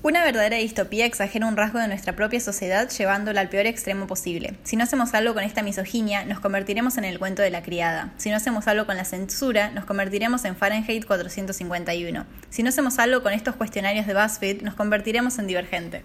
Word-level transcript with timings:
Una 0.00 0.22
verdadera 0.22 0.56
distopía 0.58 1.06
exagera 1.06 1.46
un 1.46 1.56
rasgo 1.56 1.80
de 1.80 1.88
nuestra 1.88 2.14
propia 2.14 2.38
sociedad 2.38 2.88
llevándola 2.88 3.40
al 3.40 3.48
peor 3.48 3.66
extremo 3.66 4.06
posible. 4.06 4.54
Si 4.62 4.76
no 4.76 4.84
hacemos 4.84 5.12
algo 5.12 5.34
con 5.34 5.42
esta 5.42 5.64
misoginia, 5.64 6.24
nos 6.24 6.38
convertiremos 6.38 6.98
en 6.98 7.04
el 7.04 7.18
cuento 7.18 7.42
de 7.42 7.50
la 7.50 7.62
criada. 7.62 8.12
Si 8.16 8.30
no 8.30 8.36
hacemos 8.36 8.68
algo 8.68 8.86
con 8.86 8.96
la 8.96 9.04
censura, 9.04 9.70
nos 9.70 9.86
convertiremos 9.86 10.44
en 10.44 10.54
Fahrenheit 10.54 11.04
451. 11.04 12.26
Si 12.48 12.62
no 12.62 12.68
hacemos 12.68 13.00
algo 13.00 13.24
con 13.24 13.32
estos 13.32 13.56
cuestionarios 13.56 14.06
de 14.06 14.14
BuzzFeed, 14.14 14.62
nos 14.62 14.74
convertiremos 14.74 15.36
en 15.40 15.48
Divergente. 15.48 16.04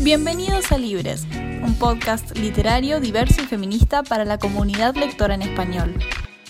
Bienvenidos 0.00 0.72
a 0.72 0.78
Libres, 0.78 1.26
un 1.62 1.74
podcast 1.78 2.34
literario, 2.38 2.98
diverso 2.98 3.42
y 3.42 3.46
feminista 3.46 4.02
para 4.02 4.24
la 4.24 4.38
comunidad 4.38 4.94
lectora 4.94 5.34
en 5.34 5.42
español. 5.42 5.94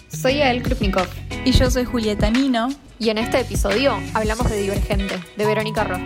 Soy 0.09 0.41
Ael 0.43 0.63
Krupnikov. 0.63 1.09
Y 1.45 1.51
yo 1.51 1.71
soy 1.73 1.85
Julieta 1.85 2.31
Nino. 2.31 2.69
Y 3.01 3.11
en 3.11 3.19
este 3.19 3.39
episodio 3.39 3.97
hablamos 4.13 4.51
de 4.51 4.57
Divergente, 4.57 5.21
de 5.37 5.47
Verónica 5.47 5.85
Roth. 5.85 6.01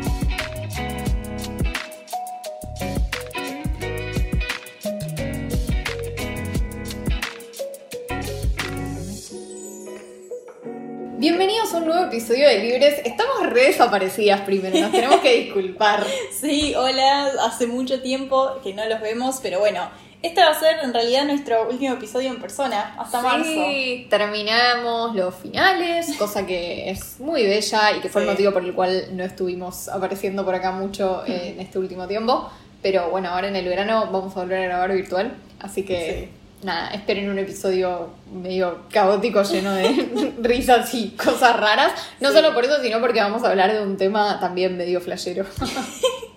Bienvenidos 11.16 11.72
a 11.72 11.78
un 11.78 11.86
nuevo 11.86 12.04
episodio 12.04 12.46
de 12.46 12.58
Libres. 12.58 13.00
Estamos 13.06 13.46
re 13.48 13.68
desaparecidas 13.68 14.42
primero, 14.42 14.78
nos 14.78 14.92
tenemos 14.92 15.20
que 15.20 15.44
disculpar. 15.44 16.06
Sí, 16.38 16.74
hola, 16.74 17.30
hace 17.46 17.66
mucho 17.66 18.02
tiempo 18.02 18.60
que 18.62 18.74
no 18.74 18.84
los 18.84 19.00
vemos, 19.00 19.38
pero 19.42 19.60
bueno, 19.60 19.88
este 20.22 20.40
va 20.40 20.50
a 20.50 20.58
ser 20.58 20.76
en 20.82 20.94
realidad 20.94 21.24
nuestro 21.24 21.68
último 21.68 21.94
episodio 21.94 22.30
en 22.30 22.40
persona, 22.40 22.94
hasta 22.98 23.20
marzo. 23.20 23.44
Sí, 23.44 24.06
terminamos 24.08 25.14
los 25.16 25.34
finales, 25.34 26.16
cosa 26.16 26.46
que 26.46 26.90
es 26.90 27.18
muy 27.18 27.42
bella 27.44 27.96
y 27.96 28.00
que 28.00 28.08
fue 28.08 28.22
el 28.22 28.28
motivo 28.28 28.52
por 28.52 28.64
el 28.64 28.72
cual 28.72 29.08
no 29.12 29.24
estuvimos 29.24 29.88
apareciendo 29.88 30.44
por 30.44 30.54
acá 30.54 30.70
mucho 30.70 31.24
en 31.26 31.60
este 31.60 31.78
último 31.78 32.06
tiempo. 32.06 32.50
Pero 32.82 33.10
bueno, 33.10 33.30
ahora 33.30 33.48
en 33.48 33.56
el 33.56 33.66
verano 33.66 34.08
vamos 34.12 34.36
a 34.36 34.40
volver 34.40 34.60
a 34.60 34.64
grabar 34.64 34.92
virtual, 34.92 35.34
así 35.60 35.84
que 35.84 36.30
nada, 36.62 36.90
esperen 36.90 37.28
un 37.28 37.38
episodio 37.38 38.10
medio 38.32 38.82
caótico, 38.90 39.42
lleno 39.42 39.72
de 39.72 40.34
risas 40.40 40.92
y 40.94 41.10
cosas 41.10 41.58
raras. 41.58 41.92
No 42.20 42.32
solo 42.32 42.54
por 42.54 42.64
eso, 42.64 42.80
sino 42.82 43.00
porque 43.00 43.20
vamos 43.20 43.42
a 43.44 43.50
hablar 43.50 43.72
de 43.72 43.82
un 43.82 43.96
tema 43.96 44.38
también 44.40 44.76
medio 44.76 45.00
flashero. 45.00 45.44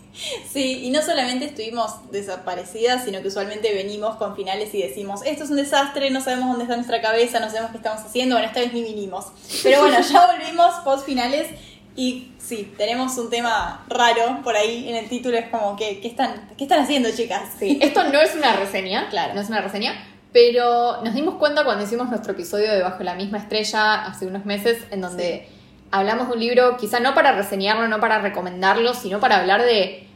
Sí, 0.52 0.86
y 0.86 0.90
no 0.92 1.02
solamente 1.02 1.46
estuvimos 1.46 2.12
desaparecidas, 2.12 3.04
sino 3.04 3.22
que 3.22 3.28
usualmente 3.28 3.74
venimos 3.74 4.16
con 4.16 4.36
finales 4.36 4.74
y 4.74 4.82
decimos, 4.82 5.22
esto 5.26 5.44
es 5.44 5.50
un 5.50 5.58
desastre, 5.58 6.10
no 6.10 6.22
sabemos 6.22 6.50
dónde 6.50 6.64
está 6.64 6.76
nuestra 6.76 7.02
cabeza, 7.02 7.40
no 7.40 7.48
sabemos 7.48 7.72
qué 7.72 7.78
estamos 7.78 8.02
haciendo, 8.02 8.36
bueno, 8.36 8.48
esta 8.48 8.62
vez 8.62 8.74
ni 8.74 8.84
vinimos. 8.84 9.26
Pero 9.64 9.82
bueno, 9.82 9.98
ya 10.02 10.28
volvimos 10.32 10.74
post 10.84 11.06
finales 11.06 11.48
y 11.96 12.32
sí, 12.38 12.74
tenemos 12.78 13.18
un 13.18 13.30
tema 13.30 13.86
raro 13.88 14.42
por 14.44 14.56
ahí 14.56 14.90
en 14.90 14.96
el 14.96 15.10
título, 15.10 15.38
es 15.38 15.50
como, 15.50 15.76
que 15.76 16.00
¿qué, 16.00 16.08
están, 16.08 16.50
¿qué 16.58 16.64
están 16.66 16.82
haciendo 16.82 17.10
chicas? 17.12 17.44
Sí, 17.60 17.80
esto 17.82 18.04
no 18.06 18.20
es 18.20 18.36
una 18.36 18.54
reseña, 18.54 19.10
claro, 19.10 19.34
no 19.34 19.42
es 19.42 19.50
una 19.50 19.62
reseña, 19.62 19.94
pero 20.32 21.02
nos 21.04 21.14
dimos 21.14 21.36
cuenta 21.36 21.64
cuando 21.64 21.86
hicimos 21.86 22.10
nuestro 22.10 22.34
episodio 22.34 22.72
de 22.72 22.82
Bajo 22.82 23.04
la 23.04 23.16
misma 23.16 23.38
estrella 23.38 24.06
hace 24.06 24.28
unos 24.28 24.46
meses, 24.46 24.78
en 24.92 25.02
donde 25.02 25.48
hablamos 25.92 26.28
de 26.28 26.34
un 26.34 26.40
libro, 26.40 26.78
quizá 26.78 27.00
no 27.00 27.14
para 27.14 27.32
reseñarlo, 27.34 27.88
no 27.88 28.00
para 28.00 28.20
recomendarlo, 28.20 28.94
sino 28.94 29.20
para 29.20 29.38
hablar 29.40 29.64
de 29.64 30.08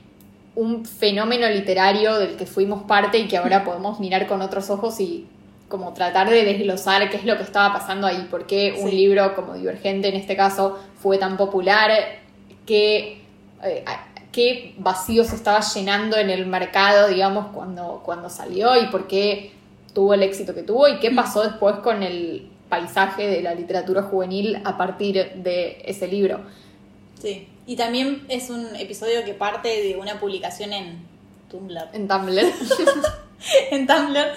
un 0.55 0.85
fenómeno 0.85 1.47
literario 1.47 2.17
del 2.17 2.35
que 2.35 2.45
fuimos 2.45 2.83
parte 2.83 3.17
y 3.17 3.27
que 3.27 3.37
ahora 3.37 3.63
podemos 3.65 3.99
mirar 3.99 4.27
con 4.27 4.41
otros 4.41 4.69
ojos 4.69 4.99
y 4.99 5.27
como 5.67 5.93
tratar 5.93 6.29
de 6.29 6.43
desglosar 6.43 7.09
qué 7.11 7.17
es 7.17 7.25
lo 7.25 7.37
que 7.37 7.43
estaba 7.43 7.71
pasando 7.71 8.07
ahí, 8.07 8.27
por 8.29 8.47
qué 8.47 8.75
un 8.81 8.89
libro 8.89 9.35
como 9.35 9.53
Divergente 9.53 10.09
en 10.09 10.15
este 10.15 10.35
caso 10.35 10.79
fue 10.99 11.19
tan 11.19 11.37
popular, 11.37 11.91
qué, 12.65 13.21
eh, 13.63 13.85
qué 14.31 14.73
vacío 14.79 15.23
se 15.23 15.35
estaba 15.35 15.59
llenando 15.61 16.17
en 16.17 16.31
el 16.31 16.47
mercado, 16.47 17.07
digamos, 17.07 17.47
cuando, 17.53 18.01
cuando 18.03 18.29
salió 18.29 18.81
y 18.81 18.87
por 18.87 19.07
qué 19.07 19.53
tuvo 19.93 20.15
el 20.15 20.23
éxito 20.23 20.55
que 20.55 20.63
tuvo 20.63 20.87
y 20.87 20.99
qué 20.99 21.11
pasó 21.11 21.43
después 21.43 21.75
con 21.77 22.01
el 22.01 22.49
paisaje 22.69 23.27
de 23.27 23.41
la 23.41 23.53
literatura 23.53 24.03
juvenil 24.03 24.61
a 24.63 24.77
partir 24.77 25.33
de 25.35 25.81
ese 25.85 26.07
libro. 26.07 26.41
Sí. 27.19 27.47
Y 27.65 27.75
también 27.75 28.25
es 28.29 28.49
un 28.49 28.75
episodio 28.75 29.25
que 29.25 29.33
parte 29.33 29.67
de 29.67 29.97
una 29.97 30.19
publicación 30.19 30.73
en 30.73 30.99
Tumblr. 31.49 31.89
En 31.93 32.07
Tumblr. 32.07 32.39
en 33.71 33.87
Tumblr 33.87 34.33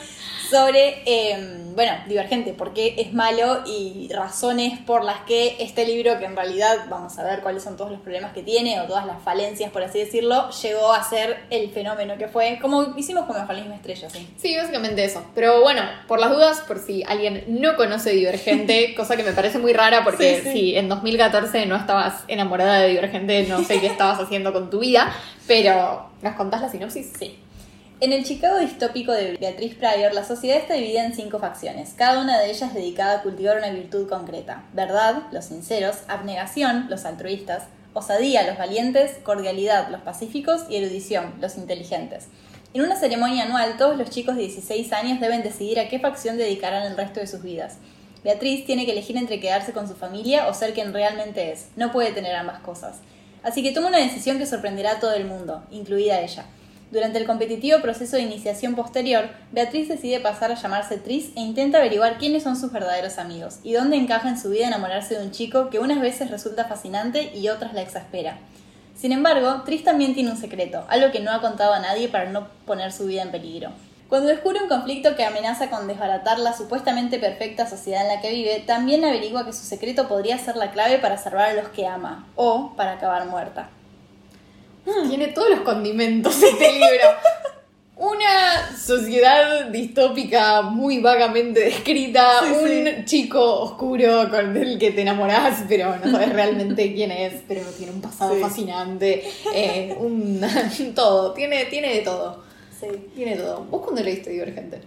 sobre, 0.53 1.03
em, 1.07 1.75
bueno, 1.75 1.93
Divergente, 2.07 2.53
por 2.53 2.75
qué 2.75 2.95
es 2.99 3.15
malo 3.15 3.63
y 3.65 4.11
razones 4.13 4.79
por 4.81 5.03
las 5.03 5.21
que 5.23 5.57
este 5.61 5.87
libro, 5.87 6.19
que 6.19 6.27
en 6.27 6.37
realidad 6.37 6.87
vamos 6.91 7.19
a 7.19 7.25
ver 7.25 7.41
cuáles 7.41 7.63
son 7.63 7.79
todos 7.79 7.91
los 7.91 8.01
problemas 8.01 8.35
que 8.35 8.43
tiene 8.43 8.79
o 8.81 8.85
todas 8.85 9.07
las 9.07 9.23
falencias, 9.23 9.73
por 9.73 9.83
así 9.83 9.99
decirlo, 9.99 10.51
llegó 10.51 10.93
a 10.93 11.03
ser 11.03 11.45
el 11.49 11.71
fenómeno 11.71 12.19
que 12.19 12.29
fue, 12.29 12.59
como 12.61 12.95
hicimos 12.99 13.25
con 13.25 13.37
misma 13.43 13.75
estrella, 13.77 14.11
sí. 14.11 14.29
Sí, 14.37 14.55
básicamente 14.57 15.03
eso. 15.05 15.25
Pero 15.35 15.63
bueno, 15.63 15.83
por 16.07 16.21
las 16.21 16.31
dudas, 16.31 16.61
por 16.61 16.79
si 16.79 17.03
alguien 17.05 17.45
no 17.49 17.75
conoce 17.77 18.11
Divergente, 18.11 18.95
cosa 18.97 19.17
que 19.17 19.25
me 19.25 19.33
parece 19.33 19.59
muy 19.59 19.73
rara 19.73 20.05
porque 20.05 20.43
si 20.53 20.77
en 20.77 20.91
2014 20.91 21.65
no 21.65 21.77
estabas 21.77 22.25
enamorada 22.29 22.81
de 22.81 22.89
Divergente, 22.89 23.47
no 23.49 23.65
sé 23.65 23.81
qué 23.81 23.87
estabas 23.87 24.21
haciendo 24.21 24.53
con 24.53 24.69
tu 24.69 24.81
vida, 24.81 25.11
pero 25.47 26.11
¿nos 26.21 26.35
contás 26.35 26.61
la 26.61 26.69
sinopsis? 26.69 27.11
Sí. 27.19 27.39
En 28.03 28.13
el 28.13 28.25
Chicago 28.25 28.59
distópico 28.59 29.13
de 29.13 29.37
Beatriz 29.37 29.77
Pryor, 29.77 30.13
la 30.13 30.25
sociedad 30.25 30.57
está 30.57 30.75
dividida 30.75 31.05
en 31.05 31.15
cinco 31.15 31.39
facciones, 31.39 31.95
cada 31.97 32.21
una 32.21 32.41
de 32.41 32.51
ellas 32.51 32.75
dedicada 32.75 33.19
a 33.21 33.23
cultivar 33.23 33.59
una 33.59 33.71
virtud 33.71 34.09
concreta. 34.09 34.65
Verdad, 34.73 35.23
los 35.31 35.45
sinceros, 35.45 35.99
abnegación, 36.09 36.89
los 36.91 37.05
altruistas, 37.05 37.63
osadía, 37.95 38.45
los 38.45 38.59
valientes, 38.59 39.19
cordialidad, 39.23 39.89
los 39.89 40.01
pacíficos 40.01 40.63
y 40.69 40.79
erudición, 40.79 41.35
los 41.41 41.57
inteligentes. 41.57 42.27
En 42.75 42.83
una 42.83 42.97
ceremonia 42.97 43.45
anual, 43.45 43.77
todos 43.77 43.97
los 43.97 44.11
chicos 44.11 44.35
de 44.35 44.43
16 44.49 44.93
años 44.93 45.21
deben 45.21 45.45
decidir 45.45 45.79
a 45.79 45.89
qué 45.89 46.01
facción 46.01 46.37
dedicarán 46.37 46.83
el 46.83 46.97
resto 46.97 47.21
de 47.21 47.29
sus 47.29 47.45
vidas. 47.45 47.77
Beatriz 48.25 48.67
tiene 48.67 48.85
que 48.85 48.91
elegir 48.91 49.17
entre 49.17 49.39
quedarse 49.39 49.73
con 49.73 49.87
su 49.87 49.95
familia 49.95 50.49
o 50.49 50.55
ser 50.55 50.75
quien 50.75 50.93
realmente 50.93 51.53
es. 51.53 51.69
No 51.77 51.93
puede 51.93 52.11
tener 52.11 52.35
ambas 52.35 52.59
cosas. 52.63 52.97
Así 53.45 53.63
que 53.63 53.71
toma 53.71 53.87
una 53.87 53.99
decisión 53.99 54.39
que 54.39 54.47
sorprenderá 54.47 54.95
a 54.95 54.99
todo 54.99 55.15
el 55.15 55.25
mundo, 55.27 55.63
incluida 55.71 56.21
ella. 56.21 56.47
Durante 56.93 57.19
el 57.19 57.27
competitivo 57.27 57.81
proceso 57.81 58.17
de 58.17 58.23
iniciación 58.23 58.75
posterior, 58.75 59.31
Beatriz 59.51 59.89
decide 59.89 60.21
pasar 60.21 60.53
a 60.53 60.57
llamarse 60.57 60.99
Tris 60.99 61.31
e 61.35 61.41
intenta 61.41 61.79
averiguar 61.79 62.19
quiénes 62.19 62.43
son 62.43 62.55
sus 62.55 62.71
verdaderos 62.71 63.17
amigos 63.17 63.61
y 63.63 63.73
dónde 63.73 63.97
encaja 63.97 64.29
en 64.29 64.39
su 64.39 64.51
vida 64.51 64.67
enamorarse 64.67 65.17
de 65.17 65.25
un 65.25 65.31
chico 65.31 65.71
que 65.71 65.79
unas 65.79 66.03
veces 66.03 66.31
resulta 66.31 66.67
fascinante 66.67 67.33
y 67.35 67.49
otras 67.49 67.73
la 67.73 67.81
exaspera. 67.81 68.37
Sin 68.95 69.11
embargo, 69.11 69.63
Tris 69.65 69.85
también 69.85 70.13
tiene 70.13 70.33
un 70.33 70.37
secreto, 70.37 70.85
algo 70.91 71.11
que 71.11 71.21
no 71.21 71.31
ha 71.31 71.41
contado 71.41 71.73
a 71.73 71.81
nadie 71.81 72.11
para 72.11 72.29
no 72.29 72.49
poner 72.67 72.93
su 72.93 73.07
vida 73.07 73.23
en 73.23 73.31
peligro. 73.31 73.71
Cuando 74.11 74.29
descubre 74.29 74.63
un 74.63 74.69
conflicto 74.69 75.17
que 75.17 75.25
amenaza 75.25 75.71
con 75.71 75.89
desbaratar 75.89 76.39
la 76.41 76.53
supuestamente 76.53 77.19
perfecta 77.19 77.67
sociedad 77.67 78.03
en 78.03 78.09
la 78.09 78.21
que 78.21 78.33
vive, 78.33 78.63
también 78.67 79.03
averigua 79.03 79.47
que 79.47 79.55
su 79.55 79.65
secreto 79.65 80.09
podría 80.09 80.37
ser 80.37 80.57
la 80.57 80.73
clave 80.73 80.99
para 80.99 81.17
salvar 81.17 81.49
a 81.49 81.55
los 81.55 81.71
que 81.71 81.87
ama, 81.87 82.29
o 82.37 82.75
para 82.77 82.93
acabar 82.93 83.25
muerta. 83.25 83.71
Hmm. 84.85 85.09
Tiene 85.09 85.29
todos 85.29 85.51
los 85.51 85.61
condimentos 85.61 86.43
este 86.43 86.73
libro. 86.73 87.09
Una 87.97 88.77
sociedad 88.77 89.67
distópica 89.67 90.63
muy 90.63 90.99
vagamente 90.99 91.61
descrita, 91.61 92.41
un 92.43 93.05
chico 93.05 93.61
oscuro 93.61 94.29
con 94.29 94.57
el 94.57 94.77
que 94.77 94.91
te 94.91 95.03
enamorás, 95.03 95.65
pero 95.69 95.97
no 95.99 96.11
sabes 96.11 96.33
realmente 96.33 96.93
quién 96.95 97.13
es, 97.13 97.35
pero 97.47 97.63
tiene 97.79 97.93
un 97.93 98.01
pasado 98.01 98.35
fascinante, 98.37 99.23
eh, 99.55 99.95
un, 100.01 100.41
todo, 100.97 101.33
tiene, 101.33 101.67
tiene 101.67 101.95
de 101.95 102.01
todo. 102.01 102.43
Tiene 103.15 103.37
todo. 103.37 103.65
¿Vos 103.71 103.83
cuándo 103.83 104.03
leíste 104.03 104.31
Divergente? 104.31 104.81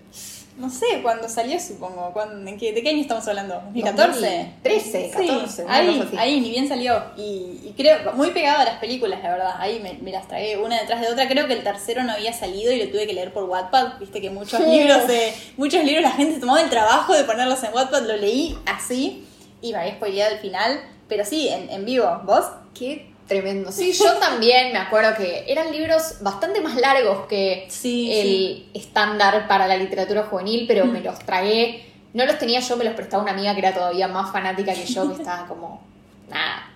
No 0.58 0.70
sé, 0.70 1.02
cuando 1.04 1.28
salió 1.28 1.60
supongo. 1.60 2.14
¿De 2.46 2.58
qué 2.58 2.90
año 2.90 3.02
estamos 3.02 3.28
hablando? 3.28 3.62
¿2014? 3.74 4.54
13, 4.64 5.12
14. 5.12 5.66
ahí, 5.68 6.10
ahí, 6.18 6.40
ni 6.40 6.50
bien 6.50 6.68
salió. 6.68 7.04
Y, 7.18 7.74
creo, 7.76 8.14
muy 8.14 8.32
pegado 8.32 8.60
a 8.60 8.64
las 8.64 8.78
películas, 8.80 9.22
la 9.22 9.32
verdad. 9.32 9.56
Ahí 9.60 9.82
me, 9.82 10.12
las 10.12 10.28
tragué 10.28 10.58
una 10.58 10.80
detrás 10.80 11.02
de 11.02 11.10
otra. 11.10 11.28
Creo 11.28 11.48
que 11.48 11.54
el 11.54 11.64
tercero 11.64 12.04
no 12.04 12.14
había 12.14 12.32
salido 12.32 12.72
y 12.72 12.82
lo 12.82 12.90
tuve 12.90 13.06
que 13.06 13.14
leer 13.14 13.34
por 13.34 13.44
Wattpad. 13.44 14.00
Viste 14.00 14.22
que 14.22 14.30
muchos 14.30 14.62
libros, 14.62 15.08
de, 15.08 15.34
muchos 15.58 15.84
libros 15.84 16.04
la 16.04 16.12
gente 16.12 16.40
tomaba 16.40 16.62
el 16.62 16.70
trabajo 16.70 17.14
de 17.14 17.26
ponerlos 17.26 17.62
en 17.64 17.74
Wattpad. 17.74 18.04
Lo 18.04 18.16
leí 18.16 18.58
así 18.66 19.28
y 19.62 19.74
me 19.74 19.80
había 19.80 19.96
spoileado 19.96 20.36
el 20.36 20.40
final. 20.40 20.80
Pero 21.10 21.26
sí, 21.26 21.50
en, 21.50 21.70
en 21.70 21.84
vivo. 21.84 22.22
¿Vos? 22.24 22.46
¿Qué 22.74 23.15
Tremendo. 23.28 23.72
Sí, 23.72 23.92
yo 23.92 24.14
también 24.20 24.72
me 24.72 24.78
acuerdo 24.78 25.16
que 25.18 25.46
eran 25.48 25.72
libros 25.72 26.18
bastante 26.22 26.62
más 26.62 26.76
largos 26.76 27.26
que 27.28 27.68
el 27.84 28.68
estándar 28.74 29.48
para 29.48 29.66
la 29.68 29.78
literatura 29.78 30.24
juvenil, 30.24 30.66
pero 30.68 30.86
me 30.86 31.02
los 31.02 31.18
tragué. 31.20 31.86
No 32.14 32.26
los 32.26 32.38
tenía 32.38 32.60
yo, 32.60 32.78
me 32.78 32.84
los 32.84 32.94
prestaba 32.94 33.24
una 33.24 33.32
amiga 33.32 33.54
que 33.54 33.60
era 33.60 33.74
todavía 33.74 34.08
más 34.08 34.32
fanática 34.32 34.74
que 34.74 34.86
yo, 34.86 35.08
que 35.08 35.22
estaba 35.22 35.48
como, 35.48 35.84
nada, 36.30 36.72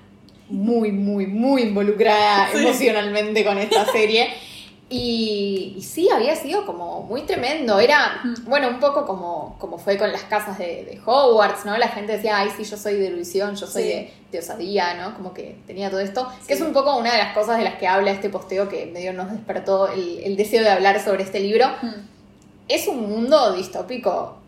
muy, 0.49 0.91
muy, 0.91 1.27
muy 1.27 1.61
involucrada 1.61 2.49
emocionalmente 2.53 3.45
con 3.45 3.57
esta 3.57 3.85
serie. 3.85 4.33
Y, 4.91 5.77
sí, 5.87 6.09
había 6.09 6.35
sido 6.35 6.65
como 6.65 7.03
muy 7.03 7.21
tremendo. 7.21 7.79
Era, 7.79 8.23
bueno, 8.45 8.69
un 8.69 8.79
poco 8.79 9.05
como, 9.05 9.55
como 9.59 9.77
fue 9.77 9.97
con 9.97 10.11
las 10.11 10.23
casas 10.23 10.57
de, 10.57 10.99
Hogwarts, 11.05 11.65
¿no? 11.65 11.77
La 11.77 11.89
gente 11.89 12.13
decía, 12.13 12.37
ay, 12.37 12.49
sí, 12.57 12.63
yo 12.63 12.75
soy 12.75 12.95
de 12.95 13.05
ilusión, 13.05 13.55
yo 13.55 13.67
soy 13.67 14.11
de, 14.31 14.39
osadía, 14.39 14.95
¿no? 14.95 15.15
Como 15.15 15.33
que 15.33 15.59
tenía 15.67 15.91
todo 15.91 15.99
esto. 15.99 16.27
Que 16.47 16.55
es 16.55 16.61
un 16.61 16.73
poco 16.73 16.97
una 16.97 17.11
de 17.11 17.19
las 17.19 17.33
cosas 17.35 17.59
de 17.59 17.63
las 17.63 17.75
que 17.75 17.87
habla 17.87 18.11
este 18.11 18.29
posteo 18.29 18.67
que 18.67 18.87
medio 18.87 19.13
nos 19.13 19.31
despertó 19.31 19.89
el, 19.89 20.35
deseo 20.35 20.63
de 20.63 20.69
hablar 20.69 20.99
sobre 21.03 21.23
este 21.23 21.39
libro. 21.39 21.67
Es 22.67 22.87
un 22.87 23.09
mundo 23.09 23.53
distópico 23.53 24.39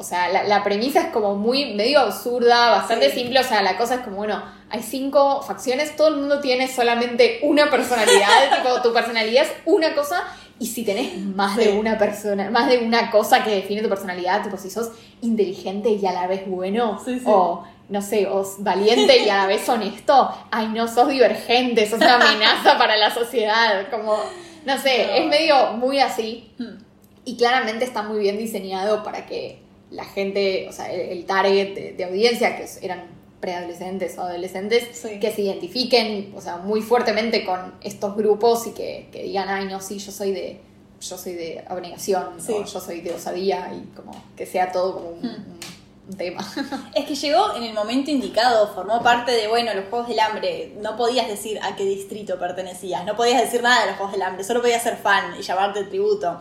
o 0.00 0.04
sea, 0.04 0.44
la, 0.46 0.62
premisa 0.62 1.00
es 1.00 1.06
como 1.08 1.34
muy 1.34 1.74
medio 1.74 1.98
absurda, 1.98 2.70
bastante 2.70 3.10
simple. 3.10 3.40
O 3.40 3.42
sea, 3.42 3.62
la 3.62 3.76
cosa 3.76 3.96
es 3.96 4.00
como, 4.02 4.18
bueno, 4.18 4.40
hay 4.70 4.82
cinco 4.82 5.42
facciones, 5.42 5.96
todo 5.96 6.08
el 6.08 6.16
mundo 6.16 6.40
tiene 6.40 6.68
solamente 6.68 7.40
una 7.42 7.70
personalidad. 7.70 8.56
tipo, 8.62 8.82
tu 8.82 8.92
personalidad 8.92 9.44
es 9.44 9.52
una 9.64 9.94
cosa. 9.94 10.24
Y 10.60 10.66
si 10.66 10.84
tenés 10.84 11.16
más 11.16 11.56
de 11.56 11.72
una 11.72 11.96
persona, 11.96 12.50
más 12.50 12.68
de 12.68 12.78
una 12.78 13.10
cosa 13.10 13.44
que 13.44 13.50
define 13.50 13.80
tu 13.80 13.88
personalidad, 13.88 14.42
tipo 14.42 14.56
si 14.56 14.70
sos 14.70 14.90
inteligente 15.20 15.90
y 15.90 16.04
a 16.04 16.12
la 16.12 16.26
vez 16.26 16.48
bueno, 16.48 17.00
o 17.26 17.64
no 17.88 18.02
sé, 18.02 18.26
o 18.26 18.44
valiente 18.58 19.24
y 19.24 19.28
a 19.28 19.36
la 19.36 19.46
vez 19.46 19.68
honesto, 19.68 20.30
ay 20.50 20.68
no, 20.68 20.88
sos 20.88 21.08
divergente, 21.08 21.88
sos 21.88 22.00
una 22.00 22.16
amenaza 22.16 22.76
para 22.76 22.96
la 22.96 23.14
sociedad, 23.14 23.88
como, 23.88 24.18
no 24.66 24.78
sé, 24.78 25.18
es 25.18 25.26
medio 25.26 25.74
muy 25.74 26.00
así. 26.00 26.50
Hmm. 26.58 26.82
Y 27.24 27.36
claramente 27.36 27.84
está 27.84 28.02
muy 28.02 28.18
bien 28.18 28.36
diseñado 28.36 29.04
para 29.04 29.26
que 29.26 29.62
la 29.90 30.04
gente, 30.04 30.66
o 30.68 30.72
sea, 30.72 30.90
el, 30.90 31.24
target 31.24 31.96
de, 31.96 32.04
audiencia, 32.04 32.56
que 32.56 32.66
eran 32.82 33.17
preadolescentes 33.40 34.18
o 34.18 34.22
adolescentes, 34.22 34.84
que 35.20 35.32
se 35.32 35.42
identifiquen, 35.42 36.32
o 36.36 36.40
sea, 36.40 36.56
muy 36.56 36.82
fuertemente 36.82 37.44
con 37.44 37.74
estos 37.82 38.16
grupos 38.16 38.66
y 38.66 38.70
que, 38.70 39.08
digan, 39.12 39.48
ay, 39.48 39.66
no, 39.66 39.80
sí, 39.80 39.98
yo 39.98 40.12
soy 40.12 40.32
de 40.32 40.60
yo 41.00 41.16
soy 41.16 41.34
de 41.34 41.64
abnegación, 41.68 42.38
yo 42.38 42.80
soy 42.80 43.02
de 43.02 43.12
osadía 43.12 43.70
y 43.72 43.94
como 43.94 44.10
que 44.36 44.46
sea 44.46 44.72
todo 44.72 44.94
como 44.94 45.10
un, 45.10 45.20
hmm. 45.22 46.16
tema. 46.16 46.44
Es 46.94 47.04
que 47.04 47.14
llegó 47.14 47.54
en 47.54 47.62
el 47.62 47.72
momento 47.72 48.10
indicado, 48.10 48.74
formó 48.74 49.00
parte 49.00 49.30
de, 49.30 49.46
bueno, 49.46 49.72
los 49.74 49.84
Juegos 49.90 50.08
del 50.08 50.18
Hambre. 50.18 50.72
No 50.80 50.96
podías 50.96 51.28
decir 51.28 51.60
a 51.62 51.76
qué 51.76 51.84
distrito 51.84 52.36
pertenecías, 52.40 53.04
no 53.04 53.14
podías 53.14 53.40
decir 53.40 53.62
nada 53.62 53.82
de 53.82 53.86
los 53.88 53.96
Juegos 53.96 54.12
del 54.14 54.22
Hambre, 54.22 54.42
solo 54.42 54.60
podías 54.60 54.82
ser 54.82 54.96
fan 54.96 55.36
y 55.38 55.42
llamarte 55.42 55.84
tributo. 55.84 56.40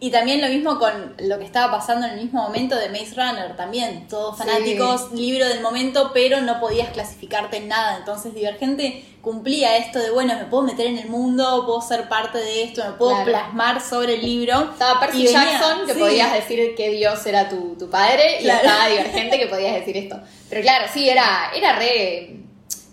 Y 0.00 0.10
también 0.10 0.40
lo 0.40 0.46
mismo 0.46 0.78
con 0.78 1.14
lo 1.18 1.38
que 1.38 1.44
estaba 1.44 1.76
pasando 1.76 2.06
en 2.06 2.12
el 2.12 2.20
mismo 2.22 2.40
momento 2.40 2.76
de 2.76 2.88
Maze 2.88 3.14
Runner, 3.16 3.56
también, 3.56 4.06
todos 4.06 4.38
fanáticos, 4.38 5.10
libro 5.12 5.44
del 5.48 5.60
momento, 5.60 6.12
pero 6.14 6.40
no 6.40 6.60
podías 6.60 6.90
clasificarte 6.90 7.56
en 7.56 7.66
nada. 7.66 7.96
Entonces 7.96 8.32
Divergente 8.32 9.04
cumplía 9.22 9.76
esto 9.76 9.98
de, 9.98 10.10
bueno, 10.10 10.36
me 10.36 10.44
puedo 10.44 10.62
meter 10.62 10.86
en 10.86 10.98
el 10.98 11.08
mundo, 11.08 11.64
puedo 11.66 11.80
ser 11.80 12.08
parte 12.08 12.38
de 12.38 12.62
esto, 12.62 12.84
me 12.84 12.92
puedo 12.92 13.24
plasmar 13.24 13.80
sobre 13.80 14.14
el 14.14 14.22
libro. 14.22 14.70
Estaba 14.70 15.00
Percy 15.00 15.26
Jackson, 15.26 15.84
que 15.84 15.94
podías 15.94 16.32
decir 16.32 16.76
que 16.76 16.90
Dios 16.90 17.26
era 17.26 17.48
tu, 17.48 17.90
padre, 17.90 18.40
y 18.40 18.48
estaba 18.48 18.86
Divergente, 18.88 19.36
que 19.36 19.46
podías 19.48 19.74
decir 19.74 19.96
esto. 19.96 20.20
Pero 20.48 20.62
claro, 20.62 20.86
sí, 20.94 21.08
era, 21.08 21.50
era 21.52 21.76
re, 21.76 22.36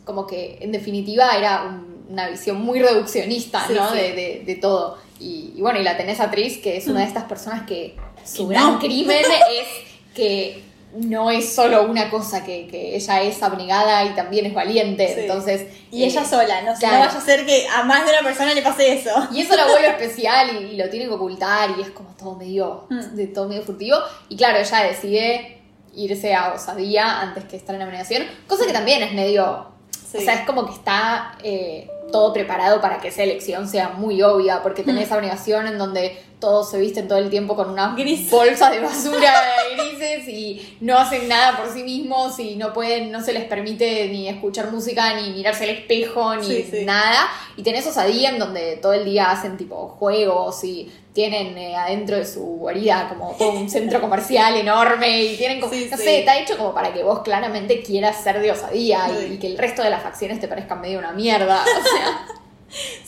como 0.06 0.26
que 0.26 0.58
en 0.60 0.72
definitiva 0.72 1.38
era 1.38 1.72
una 2.10 2.30
visión 2.30 2.60
muy 2.62 2.82
reduccionista, 2.82 3.64
¿no? 3.70 3.92
De, 3.92 4.42
de 4.44 4.56
todo. 4.56 5.05
Y, 5.20 5.54
bueno, 5.60 5.80
y 5.80 5.84
la 5.84 5.98
tenés 5.98 6.20
a 6.20 6.30
Tris, 6.30 6.58
que 6.58 6.78
es 6.78 6.88
una 6.88 7.00
de 7.02 7.06
estas 7.06 7.24
personas 7.24 7.66
que 7.66 7.96
su 8.24 8.48
gran 8.48 8.78
crimen 8.80 9.24
es 9.24 9.68
que 10.14 10.64
no 10.96 11.30
es 11.30 11.54
solo 11.54 11.84
una 11.84 12.10
cosa, 12.10 12.44
que, 12.44 12.96
ella 12.96 13.22
es 13.22 13.44
abnegada 13.44 14.06
y 14.06 14.16
también 14.16 14.46
es 14.46 14.54
valiente. 14.54 15.22
Entonces. 15.22 15.68
Y 15.92 16.04
ella 16.04 16.22
eh, 16.22 16.26
sola, 16.26 16.62
¿no? 16.62 16.74
no 16.74 16.80
vaya 16.80 17.06
a 17.06 17.22
ser 17.22 17.46
que 17.46 17.68
a 17.68 17.84
más 17.84 18.06
de 18.06 18.12
una 18.12 18.22
persona 18.22 18.54
le 18.54 18.62
pase 18.62 18.94
eso. 18.94 19.12
Y 19.32 19.42
eso 19.42 19.56
la 19.56 19.66
vuelve 19.66 19.90
especial 19.90 20.64
y, 20.64 20.76
lo 20.78 20.90
tiene 20.90 21.06
que 21.06 21.14
ocultar 21.14 21.72
y 21.78 21.82
es 21.82 21.90
como 21.90 22.10
todo 22.16 22.36
medio, 22.36 22.88
mm. 22.90 23.16
de 23.16 23.28
todo 23.28 23.48
medio 23.48 23.64
furtivo. 23.64 23.98
Y 24.30 24.38
claro, 24.38 24.60
ella 24.60 24.84
decide 24.84 25.62
irse 25.96 26.34
a 26.34 26.54
osadía 26.54 27.22
antes 27.22 27.46
que 27.46 27.56
estar 27.56 27.76
en 27.76 27.80
la 27.80 27.86
abnegación. 27.86 28.24
Cosa 28.48 28.66
que 28.66 28.74
también 28.74 29.04
es 29.04 29.14
medio. 29.14 29.68
O 30.14 30.22
sea, 30.22 30.34
es 30.36 30.46
como 30.46 30.66
que 30.66 30.74
está. 30.74 31.38
Eh, 31.44 31.90
todo 32.12 32.34
preparado 32.34 32.82
para 32.82 33.00
que 33.00 33.10
esa 33.10 33.24
elección 33.24 33.68
sea 33.68 33.90
muy 33.90 34.22
obvia, 34.22 34.62
porque 34.64 34.84
tenés 34.84 35.02
mm. 35.02 35.06
esa 35.06 35.18
obligación 35.18 35.68
en 35.68 35.78
donde 35.78 36.18
todos 36.46 36.70
se 36.70 36.78
visten 36.78 37.08
todo 37.08 37.18
el 37.18 37.32
tiempo 37.32 37.56
con 37.56 37.72
una 37.72 37.96
bolsa 38.30 38.70
de 38.70 38.80
basura 38.80 39.34
grises 39.76 40.28
y 40.28 40.78
no 40.80 40.96
hacen 40.96 41.28
nada 41.28 41.58
por 41.58 41.74
sí 41.74 41.82
mismos 41.82 42.38
y 42.38 42.56
no 42.56 42.72
pueden, 42.72 43.12
no 43.12 43.24
se 43.24 43.34
les 43.34 43.46
permite 43.46 44.08
ni 44.10 44.30
escuchar 44.30 44.72
música, 44.72 45.20
ni 45.20 45.32
mirarse 45.32 45.64
al 45.64 45.72
espejo, 45.72 46.36
ni 46.36 46.84
nada. 46.86 47.28
Y 47.58 47.64
tenés 47.64 47.88
osadía 47.88 48.30
en 48.30 48.38
donde 48.38 48.78
todo 48.78 48.94
el 48.94 49.06
día 49.06 49.32
hacen 49.32 49.58
tipo 49.58 49.88
juegos 49.88 50.64
y 50.64 50.92
tienen 51.14 51.58
eh, 51.58 51.76
adentro 51.76 52.16
de 52.16 52.28
su 52.28 52.42
guarida 52.42 53.10
como 53.10 53.32
todo 53.32 53.54
un 53.54 53.68
centro 53.68 54.00
comercial 54.00 54.56
enorme 54.60 55.24
y 55.24 55.38
tienen 55.38 55.60
como, 55.60 55.74
no 55.74 55.98
sé, 55.98 56.20
está 56.20 56.38
hecho 56.38 56.58
como 56.58 56.76
para 56.76 56.94
que 56.94 57.02
vos 57.02 57.22
claramente 57.24 57.82
quieras 57.82 58.22
ser 58.24 58.40
de 58.40 58.52
osadía 58.52 59.08
y, 59.32 59.40
que 59.40 59.48
el 59.48 59.58
resto 59.58 59.82
de 59.82 59.90
las 59.90 60.04
facciones 60.04 60.40
te 60.40 60.48
parezcan 60.48 60.80
medio 60.80 61.00
una 61.00 61.12
mierda, 61.12 61.64
o 61.64 61.84
sea... 61.84 62.28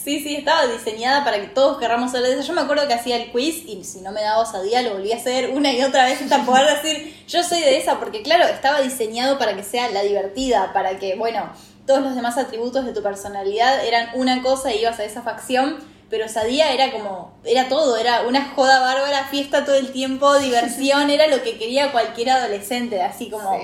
Sí, 0.08 0.22
sí, 0.22 0.38
estaba 0.38 0.66
diseñada 0.68 1.26
para 1.26 1.42
que 1.42 1.48
todos 1.48 1.80
querramos 1.80 2.12
ser 2.12 2.22
de 2.22 2.32
eso. 2.32 2.42
Yo 2.42 2.54
me 2.54 2.62
acuerdo 2.62 2.88
que 2.88 2.94
hacía 2.94 3.18
el 3.18 3.30
quiz 3.30 3.66
y 3.66 3.84
si 3.84 4.00
no 4.00 4.14
me 4.14 4.22
daba 4.22 4.42
osadía 4.42 4.82
lo 4.82 4.94
volví 4.94 5.12
a 5.12 5.18
hacer 5.18 5.50
una 5.50 5.74
y 5.74 5.84
otra 5.84 6.06
vez 6.06 6.22
hasta 6.22 6.46
poder 6.46 6.82
decir 6.82 7.26
yo 7.28 7.44
soy 7.44 7.60
de 7.60 7.78
esa, 7.78 8.00
porque 8.00 8.22
claro, 8.22 8.46
estaba 8.46 8.80
diseñado 8.80 9.38
para 9.38 9.58
que 9.58 9.64
sea 9.64 9.90
la 9.90 10.04
divertida, 10.04 10.72
para 10.72 10.98
que, 10.98 11.16
bueno, 11.16 11.52
todos 11.86 12.00
los 12.00 12.16
demás 12.16 12.38
atributos 12.38 12.86
de 12.86 12.94
tu 12.94 13.04
personalidad 13.04 13.86
eran 13.86 14.12
una 14.14 14.42
cosa 14.42 14.74
y 14.74 14.80
ibas 14.80 14.98
a 14.98 15.04
esa 15.04 15.24
facción 15.24 15.76
pero 16.10 16.24
osadía 16.24 16.72
era 16.72 16.90
como, 16.94 17.34
era 17.44 17.68
todo, 17.68 17.98
era 17.98 18.22
una 18.22 18.54
joda 18.56 18.80
bárbara, 18.80 19.26
fiesta 19.26 19.66
todo 19.66 19.76
el 19.76 19.92
tiempo, 19.92 20.40
diversión, 20.40 21.10
era 21.10 21.28
lo 21.28 21.44
que 21.44 21.58
quería 21.58 21.92
cualquier 21.92 22.30
adolescente, 22.30 23.02
así 23.02 23.30
como 23.30 23.60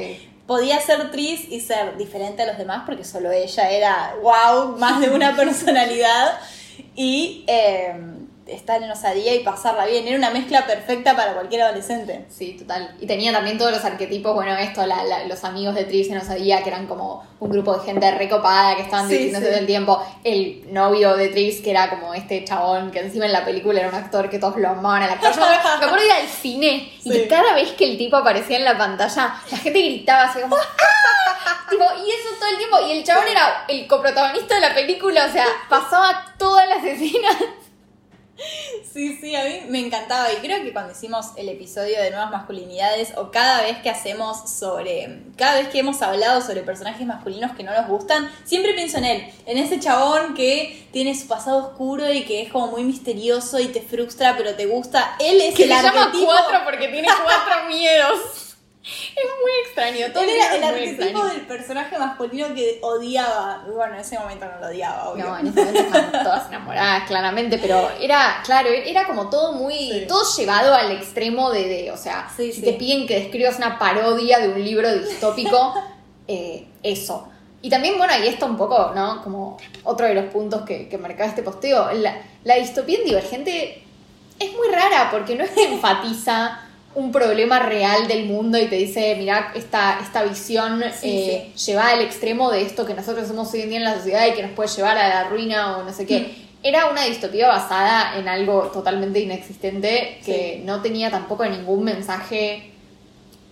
podía 0.47 0.79
ser 0.81 1.11
Tris 1.11 1.47
y 1.49 1.59
ser 1.61 1.97
diferente 1.97 2.43
a 2.43 2.47
los 2.47 2.57
demás 2.57 2.83
porque 2.85 3.03
solo 3.03 3.31
ella 3.31 3.69
era, 3.69 4.15
wow, 4.21 4.77
más 4.77 4.99
de 4.99 5.09
una 5.09 5.35
personalidad. 5.35 6.39
Y... 6.95 7.43
Eh, 7.47 7.95
estar 8.47 8.81
en 8.81 8.91
osadía 8.91 9.33
y 9.35 9.39
pasarla 9.39 9.85
bien. 9.85 10.07
Era 10.07 10.17
una 10.17 10.29
mezcla 10.29 10.65
perfecta 10.65 11.15
para 11.15 11.33
cualquier 11.33 11.61
adolescente. 11.61 12.25
Sí, 12.29 12.57
total. 12.59 12.95
Y 12.99 13.07
tenía 13.07 13.31
también 13.31 13.57
todos 13.57 13.71
los 13.71 13.83
arquetipos, 13.85 14.33
bueno, 14.33 14.55
esto, 14.57 14.83
los 15.27 15.43
amigos 15.43 15.75
de 15.75 15.85
Tris 15.85 16.09
en 16.09 16.17
osadía, 16.17 16.61
que 16.63 16.69
eran 16.69 16.87
como 16.87 17.23
un 17.39 17.49
grupo 17.49 17.77
de 17.77 17.85
gente 17.85 18.11
recopada 18.11 18.75
que 18.75 18.83
estaban 18.83 19.07
sí, 19.07 19.31
todo 19.31 19.47
el 19.47 19.65
tiempo. 19.65 20.03
El 20.23 20.73
novio 20.73 21.15
de 21.15 21.29
Tris, 21.29 21.61
que 21.61 21.71
era 21.71 21.89
como 21.89 22.13
este 22.13 22.43
chabón, 22.43 22.91
que 22.91 22.99
encima 22.99 23.25
en 23.25 23.33
la 23.33 23.45
película 23.45 23.79
era 23.79 23.89
un 23.89 23.95
actor 23.95 24.29
que 24.29 24.39
todos 24.39 24.57
lo 24.57 24.69
amaban. 24.69 25.03
El 25.03 25.09
actor. 25.11 25.33
Yo 25.33 25.41
me 25.41 25.55
acuerdo 25.55 25.95
de 25.95 26.05
ir 26.05 26.11
al 26.11 26.27
cine 26.27 26.91
y 27.03 27.27
cada 27.27 27.53
vez 27.53 27.71
que 27.73 27.85
el 27.85 27.97
tipo 27.97 28.17
aparecía 28.17 28.57
en 28.57 28.65
la 28.65 28.77
pantalla, 28.77 29.35
la 29.49 29.57
gente 29.57 29.79
gritaba 29.79 30.23
así 30.23 30.41
como. 30.41 30.55
¡Ah! 30.55 31.67
tipo, 31.69 31.83
y 31.83 32.09
eso 32.09 32.29
todo 32.39 32.49
el 32.49 32.57
tiempo. 32.57 32.77
Y 32.87 32.91
el 32.91 33.03
chabón 33.03 33.27
era 33.27 33.65
el 33.67 33.87
coprotagonista 33.87 34.55
de 34.55 34.61
la 34.61 34.73
película, 34.73 35.25
o 35.25 35.31
sea, 35.31 35.45
pasaba 35.69 36.33
todas 36.37 36.67
las 36.67 36.83
escenas 36.83 37.35
Sí, 38.91 39.17
sí, 39.21 39.35
a 39.35 39.43
mí 39.43 39.61
me 39.69 39.79
encantaba 39.79 40.31
y 40.33 40.37
creo 40.37 40.63
que 40.63 40.73
cuando 40.73 40.91
hicimos 40.91 41.27
el 41.37 41.49
episodio 41.49 42.01
de 42.01 42.09
nuevas 42.09 42.31
masculinidades 42.31 43.13
o 43.15 43.31
cada 43.31 43.61
vez 43.61 43.77
que 43.77 43.89
hacemos 43.89 44.49
sobre, 44.49 45.21
cada 45.37 45.59
vez 45.59 45.67
que 45.69 45.79
hemos 45.79 46.01
hablado 46.01 46.41
sobre 46.41 46.61
personajes 46.61 47.05
masculinos 47.05 47.51
que 47.55 47.63
no 47.63 47.73
nos 47.73 47.87
gustan, 47.87 48.29
siempre 48.43 48.73
pienso 48.73 48.97
en 48.97 49.05
él, 49.05 49.33
en 49.45 49.57
ese 49.57 49.79
chabón 49.79 50.33
que 50.33 50.87
tiene 50.91 51.15
su 51.15 51.27
pasado 51.27 51.57
oscuro 51.59 52.11
y 52.11 52.23
que 52.23 52.41
es 52.41 52.51
como 52.51 52.67
muy 52.67 52.83
misterioso 52.83 53.59
y 53.59 53.67
te 53.67 53.81
frustra 53.81 54.35
pero 54.35 54.55
te 54.55 54.65
gusta. 54.65 55.15
Él 55.19 55.39
es 55.41 55.55
que 55.55 55.63
el 55.63 55.69
se 55.69 55.75
llama 55.75 56.11
cuatro 56.11 56.59
porque 56.65 56.87
tiene 56.87 57.07
cuatro 57.23 57.67
miedos. 57.67 58.42
Es 58.83 59.29
muy 59.41 59.51
extraño. 59.65 60.11
Todo 60.11 60.23
era 60.23 60.55
el 60.55 60.63
arquetipo 60.63 61.23
del 61.25 61.41
personaje 61.47 61.97
masculino 61.97 62.53
que 62.53 62.79
odiaba. 62.81 63.63
Bueno, 63.65 63.93
en 63.93 64.01
ese 64.01 64.19
momento 64.19 64.45
no 64.45 64.59
lo 64.59 64.67
odiaba, 64.67 65.09
obvio. 65.09 65.25
No, 65.25 65.39
en 65.39 65.47
ese 65.47 65.63
momento 65.63 65.87
estaban 65.87 66.23
todas 66.23 66.47
enamoradas, 66.49 67.07
claramente, 67.07 67.57
pero 67.59 67.89
era, 68.01 68.41
claro, 68.43 68.67
era 68.69 69.07
como 69.07 69.29
todo 69.29 69.53
muy. 69.53 70.05
Todo 70.05 70.23
llevado 70.35 70.73
al 70.73 70.91
extremo 70.91 71.49
de. 71.51 71.91
o 71.91 71.97
sea, 71.97 72.29
si 72.35 72.61
te 72.61 72.73
piden 72.73 73.07
que 73.07 73.19
describas 73.19 73.57
una 73.57 73.79
parodia 73.79 74.39
de 74.39 74.49
un 74.49 74.61
libro 74.61 74.93
distópico, 74.93 75.73
eh, 76.27 76.67
eso. 76.83 77.29
Y 77.61 77.69
también, 77.69 77.97
bueno, 77.97 78.11
ahí 78.11 78.27
está 78.27 78.45
un 78.45 78.57
poco, 78.57 78.91
¿no? 78.93 79.23
Como 79.23 79.57
otro 79.85 80.07
de 80.07 80.13
los 80.13 80.25
puntos 80.25 80.63
que, 80.63 80.89
que 80.89 80.97
marcaba 80.97 81.29
este 81.29 81.41
posteo. 81.41 81.93
La, 81.93 82.21
la 82.43 82.55
distopía 82.55 82.99
en 82.99 83.05
divergente 83.05 83.81
es 84.37 84.51
muy 84.51 84.67
rara 84.67 85.09
porque 85.09 85.35
no 85.35 85.45
es 85.45 85.51
que 85.51 85.71
enfatiza 85.71 86.62
un 86.95 87.11
problema 87.11 87.59
real 87.59 88.07
del 88.07 88.25
mundo 88.25 88.57
y 88.57 88.67
te 88.67 88.75
dice, 88.75 89.15
mira, 89.17 89.51
esta, 89.55 89.99
esta 89.99 90.23
visión 90.23 90.83
eh, 91.01 91.51
lleva 91.65 91.89
al 91.89 92.01
extremo 92.01 92.51
de 92.51 92.61
esto 92.61 92.85
que 92.85 92.93
nosotros 92.93 93.27
somos 93.27 93.51
hoy 93.53 93.61
en 93.61 93.69
día 93.69 93.77
en 93.79 93.83
la 93.83 93.95
sociedad 93.95 94.27
y 94.27 94.33
que 94.33 94.43
nos 94.43 94.51
puede 94.51 94.69
llevar 94.69 94.97
a 94.97 95.09
la 95.09 95.29
ruina 95.29 95.77
o 95.77 95.83
no 95.83 95.93
sé 95.93 96.05
qué. 96.05 96.19
Mm. 96.19 96.43
Era 96.65 96.89
una 96.89 97.03
distopía 97.03 97.47
basada 97.47 98.17
en 98.17 98.27
algo 98.27 98.71
totalmente 98.71 99.19
inexistente 99.19 100.19
que 100.25 100.61
no 100.65 100.81
tenía 100.81 101.09
tampoco 101.09 101.45
ningún 101.45 101.83
mensaje 101.83 102.71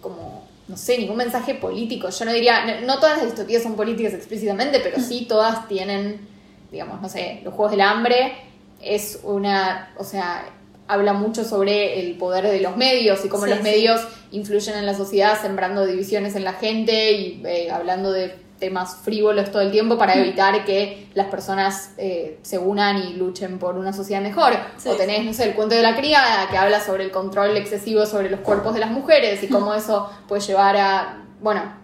como, 0.02 0.48
no 0.68 0.78
sé, 0.78 0.98
ningún 0.98 1.18
mensaje 1.18 1.56
político. 1.56 2.10
Yo 2.10 2.26
no 2.26 2.34
diría, 2.34 2.82
no, 2.82 3.00
todas 3.00 3.18
las 3.18 3.26
distopías 3.26 3.64
son 3.64 3.76
políticas 3.76 4.14
explícitamente, 4.14 4.80
pero 4.80 5.00
mm. 5.00 5.02
sí 5.02 5.26
todas 5.28 5.68
tienen, 5.68 6.28
digamos, 6.72 7.02
no 7.02 7.10
sé, 7.10 7.42
los 7.44 7.54
Juegos 7.54 7.72
del 7.72 7.82
Hambre 7.82 8.34
es 8.82 9.20
una, 9.24 9.94
o 9.98 10.04
sea, 10.04 10.46
habla 10.92 11.14
mucho 11.14 11.44
sobre 11.44 12.00
el 12.00 12.18
poder 12.18 12.46
de 12.48 12.60
los 12.62 12.76
medios 12.78 13.24
y 13.26 13.30
cómo 13.30 13.44
Sí, 13.46 13.50
los 13.50 13.60
sí. 13.60 13.64
medios 13.64 14.02
influyen 14.32 14.76
en 14.78 14.86
la 14.86 14.94
sociedad, 14.94 15.40
sembrando 15.42 15.86
divisiones 15.86 16.36
en 16.36 16.44
la 16.44 16.54
gente 16.54 17.12
y 17.14 17.42
eh, 17.46 17.70
hablando 17.72 18.12
de 18.12 18.36
temas 18.60 18.98
frívolos 19.04 19.50
todo 19.52 19.64
el 19.64 19.72
tiempo 19.72 19.98
para 19.98 20.14
evitar 20.14 20.64
que 20.66 21.08
las 21.16 21.28
personas 21.28 21.94
eh, 21.98 22.38
se 22.44 22.60
unan 22.60 22.98
y 23.02 23.14
luchen 23.14 23.58
por 23.58 23.76
una 23.76 23.92
sociedad 23.92 24.22
mejor. 24.22 24.54
Sí, 24.78 24.90
o 24.90 24.96
tenés, 24.96 25.26
no 25.26 25.34
sé, 25.34 25.46
el 25.46 25.56
cuento 25.56 25.74
de 25.76 25.82
la 25.82 25.96
criada 25.96 26.48
que 26.50 26.58
habla 26.58 26.80
sobre 26.80 27.04
el 27.06 27.12
control 27.12 27.58
excesivo 27.58 28.06
sobre 28.06 28.30
los 28.30 28.42
cuerpos 28.42 28.74
de 28.76 28.80
las 28.82 28.92
mujeres 28.92 29.42
y 29.42 29.48
cómo 29.48 29.74
eso 29.76 30.10
puede 30.28 30.42
llevar 30.44 30.78
a, 30.78 31.24
bueno, 31.42 31.80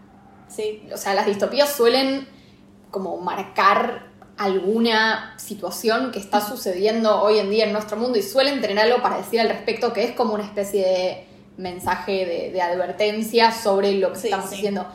Sí. 0.50 0.88
o 0.94 0.98
sea, 0.98 1.14
las 1.14 1.26
distopías 1.26 1.70
suelen 1.74 2.28
como 2.92 3.18
marcar 3.18 4.08
alguna 4.38 5.34
situación 5.38 6.12
que 6.12 6.20
está 6.20 6.42
sucediendo 6.42 7.22
hoy 7.22 7.40
en 7.40 7.50
día 7.50 7.66
en 7.66 7.74
nuestro 7.74 7.98
mundo 7.98 8.18
y 8.18 8.24
suelen 8.24 8.62
tener 8.62 8.80
algo 8.80 9.02
para 9.02 9.18
decir 9.18 9.40
al 9.42 9.50
respecto 9.50 9.94
que 9.94 10.04
es 10.04 10.12
como 10.12 10.34
una 10.34 10.44
especie 10.44 10.86
de 10.86 11.28
mensaje 11.58 12.26
de, 12.26 12.52
de 12.52 12.62
advertencia 12.62 13.52
sobre 13.52 13.94
lo 13.94 14.14
que 14.14 14.20
Sí, 14.20 14.28
estamos 14.28 14.50
sí. 14.50 14.56
haciendo. 14.58 14.86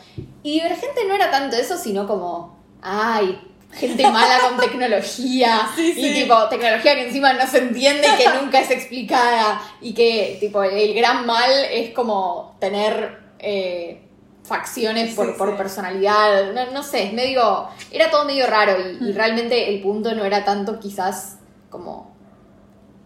Y 0.45 0.61
Divergente 0.61 1.05
no 1.09 1.15
era 1.15 1.31
tanto 1.31 1.57
eso, 1.57 1.77
sino 1.77 2.07
como, 2.07 2.57
ay, 2.83 3.41
gente 3.73 4.09
mala 4.11 4.39
con 4.49 4.59
tecnología 4.59 5.69
Sí, 5.77 5.95
y 5.97 6.13
tipo 6.15 6.49
tecnología 6.49 6.95
que 6.95 7.07
encima 7.07 7.33
no 7.33 7.47
se 7.47 7.59
entiende 7.59 8.07
y 8.07 8.23
que 8.23 8.29
nunca 8.41 8.61
es 8.61 8.71
explicada 8.71 9.61
y 9.81 9.93
que 9.95 10.37
tipo 10.41 10.63
el 10.63 10.95
gran 10.95 11.27
mal 11.27 11.51
es 11.71 11.91
como 11.91 12.55
tener 12.61 13.19
eh, 13.41 14.01
facciones 14.45 15.11
Sí, 15.11 15.17
por, 15.17 15.37
por 15.37 15.51
sí. 15.51 15.57
personalidad, 15.57 16.53
no, 16.53 16.71
no 16.73 16.83
sé, 16.83 17.05
es 17.05 17.13
medio, 17.13 17.69
era 17.91 18.11
todo 18.11 18.25
medio 18.25 18.47
raro 18.47 18.75
y, 18.81 19.09
y 19.09 19.13
realmente 19.13 19.69
el 19.75 19.81
punto 19.83 20.15
no 20.15 20.25
era 20.25 20.45
tanto 20.45 20.79
quizás 20.81 21.39
como 21.71 22.13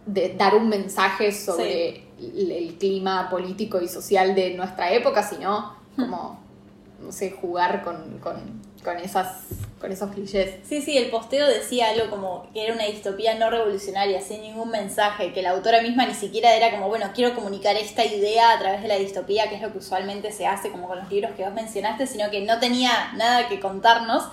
de 0.05 0.35
dar 0.37 0.55
un 0.55 0.69
mensaje 0.69 1.31
sobre 1.31 2.07
el, 2.19 2.51
el 2.51 2.77
clima 2.77 3.29
político 3.29 3.81
y 3.81 3.87
social 3.87 4.33
de 4.35 4.55
nuestra 4.55 4.91
época, 4.91 5.21
sino 5.21 5.75
como, 5.95 6.39
no 7.01 7.11
sé, 7.11 7.31
jugar 7.31 7.83
con, 7.83 8.19
con, 8.19 8.61
con 8.83 8.97
esas, 8.97 9.41
con 9.79 9.91
esos 9.91 10.11
clichés. 10.11 10.55
Sí, 10.67 10.81
sí, 10.81 10.97
el 10.97 11.09
posteo 11.09 11.47
decía 11.47 11.89
algo 11.89 12.09
como 12.09 12.47
que 12.53 12.63
era 12.63 12.73
una 12.73 12.85
distopía 12.85 13.35
no 13.35 13.49
revolucionaria, 13.49 14.21
sin 14.21 14.41
ningún 14.41 14.69
mensaje, 14.69 15.33
que 15.33 15.41
la 15.41 15.51
autora 15.51 15.81
misma 15.81 16.05
ni 16.05 16.13
siquiera 16.13 16.55
era 16.55 16.71
como, 16.71 16.87
bueno, 16.87 17.11
quiero 17.13 17.35
comunicar 17.35 17.75
esta 17.75 18.03
idea 18.03 18.53
a 18.53 18.59
través 18.59 18.81
de 18.81 18.87
la 18.87 18.95
distopía, 18.95 19.49
que 19.49 19.55
es 19.55 19.61
lo 19.61 19.71
que 19.71 19.77
usualmente 19.77 20.31
se 20.31 20.47
hace 20.47 20.71
como 20.71 20.87
con 20.87 20.97
los 20.97 21.09
libros 21.09 21.31
que 21.35 21.43
vos 21.43 21.53
mencionaste, 21.53 22.07
sino 22.07 22.29
que 22.31 22.41
no 22.41 22.59
tenía 22.59 23.13
nada 23.15 23.47
que 23.47 23.59
contarnos. 23.59 24.23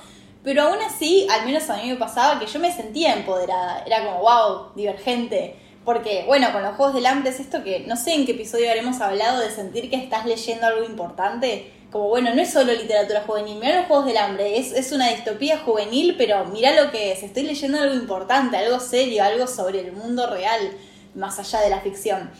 Pero 0.42 0.62
aún 0.62 0.78
así, 0.82 1.26
al 1.30 1.46
menos 1.46 1.68
a 1.70 1.76
mí 1.76 1.88
me 1.88 1.96
pasaba 1.96 2.38
que 2.38 2.46
yo 2.46 2.60
me 2.60 2.70
sentía 2.70 3.14
empoderada. 3.14 3.82
Era 3.86 4.04
como, 4.04 4.20
wow, 4.20 4.74
divergente. 4.74 5.56
Porque, 5.84 6.24
bueno, 6.26 6.50
con 6.52 6.62
los 6.62 6.76
Juegos 6.76 6.94
del 6.94 7.06
Hambre 7.06 7.30
es 7.30 7.40
esto 7.40 7.62
que 7.62 7.80
no 7.80 7.96
sé 7.96 8.14
en 8.14 8.24
qué 8.24 8.32
episodio 8.32 8.68
habremos 8.68 9.00
hablado 9.00 9.40
de 9.40 9.50
sentir 9.50 9.90
que 9.90 9.96
estás 9.96 10.24
leyendo 10.24 10.66
algo 10.66 10.84
importante. 10.84 11.72
Como, 11.94 12.08
bueno, 12.08 12.34
no 12.34 12.42
es 12.42 12.50
solo 12.52 12.72
literatura 12.72 13.22
juvenil, 13.24 13.56
mirá 13.60 13.76
los 13.78 13.86
Juegos 13.86 14.06
del 14.06 14.16
Hambre, 14.16 14.58
es, 14.58 14.72
es 14.72 14.90
una 14.90 15.10
distopía 15.10 15.58
juvenil, 15.60 16.16
pero 16.18 16.44
mirá 16.46 16.72
lo 16.74 16.90
que 16.90 17.12
es, 17.12 17.22
estoy 17.22 17.44
leyendo 17.44 17.80
algo 17.80 17.94
importante, 17.94 18.56
algo 18.56 18.80
serio, 18.80 19.22
algo 19.22 19.46
sobre 19.46 19.78
el 19.78 19.92
mundo 19.92 20.28
real, 20.28 20.72
más 21.14 21.38
allá 21.38 21.60
de 21.60 21.70
la 21.70 21.78
ficción. 21.78 22.32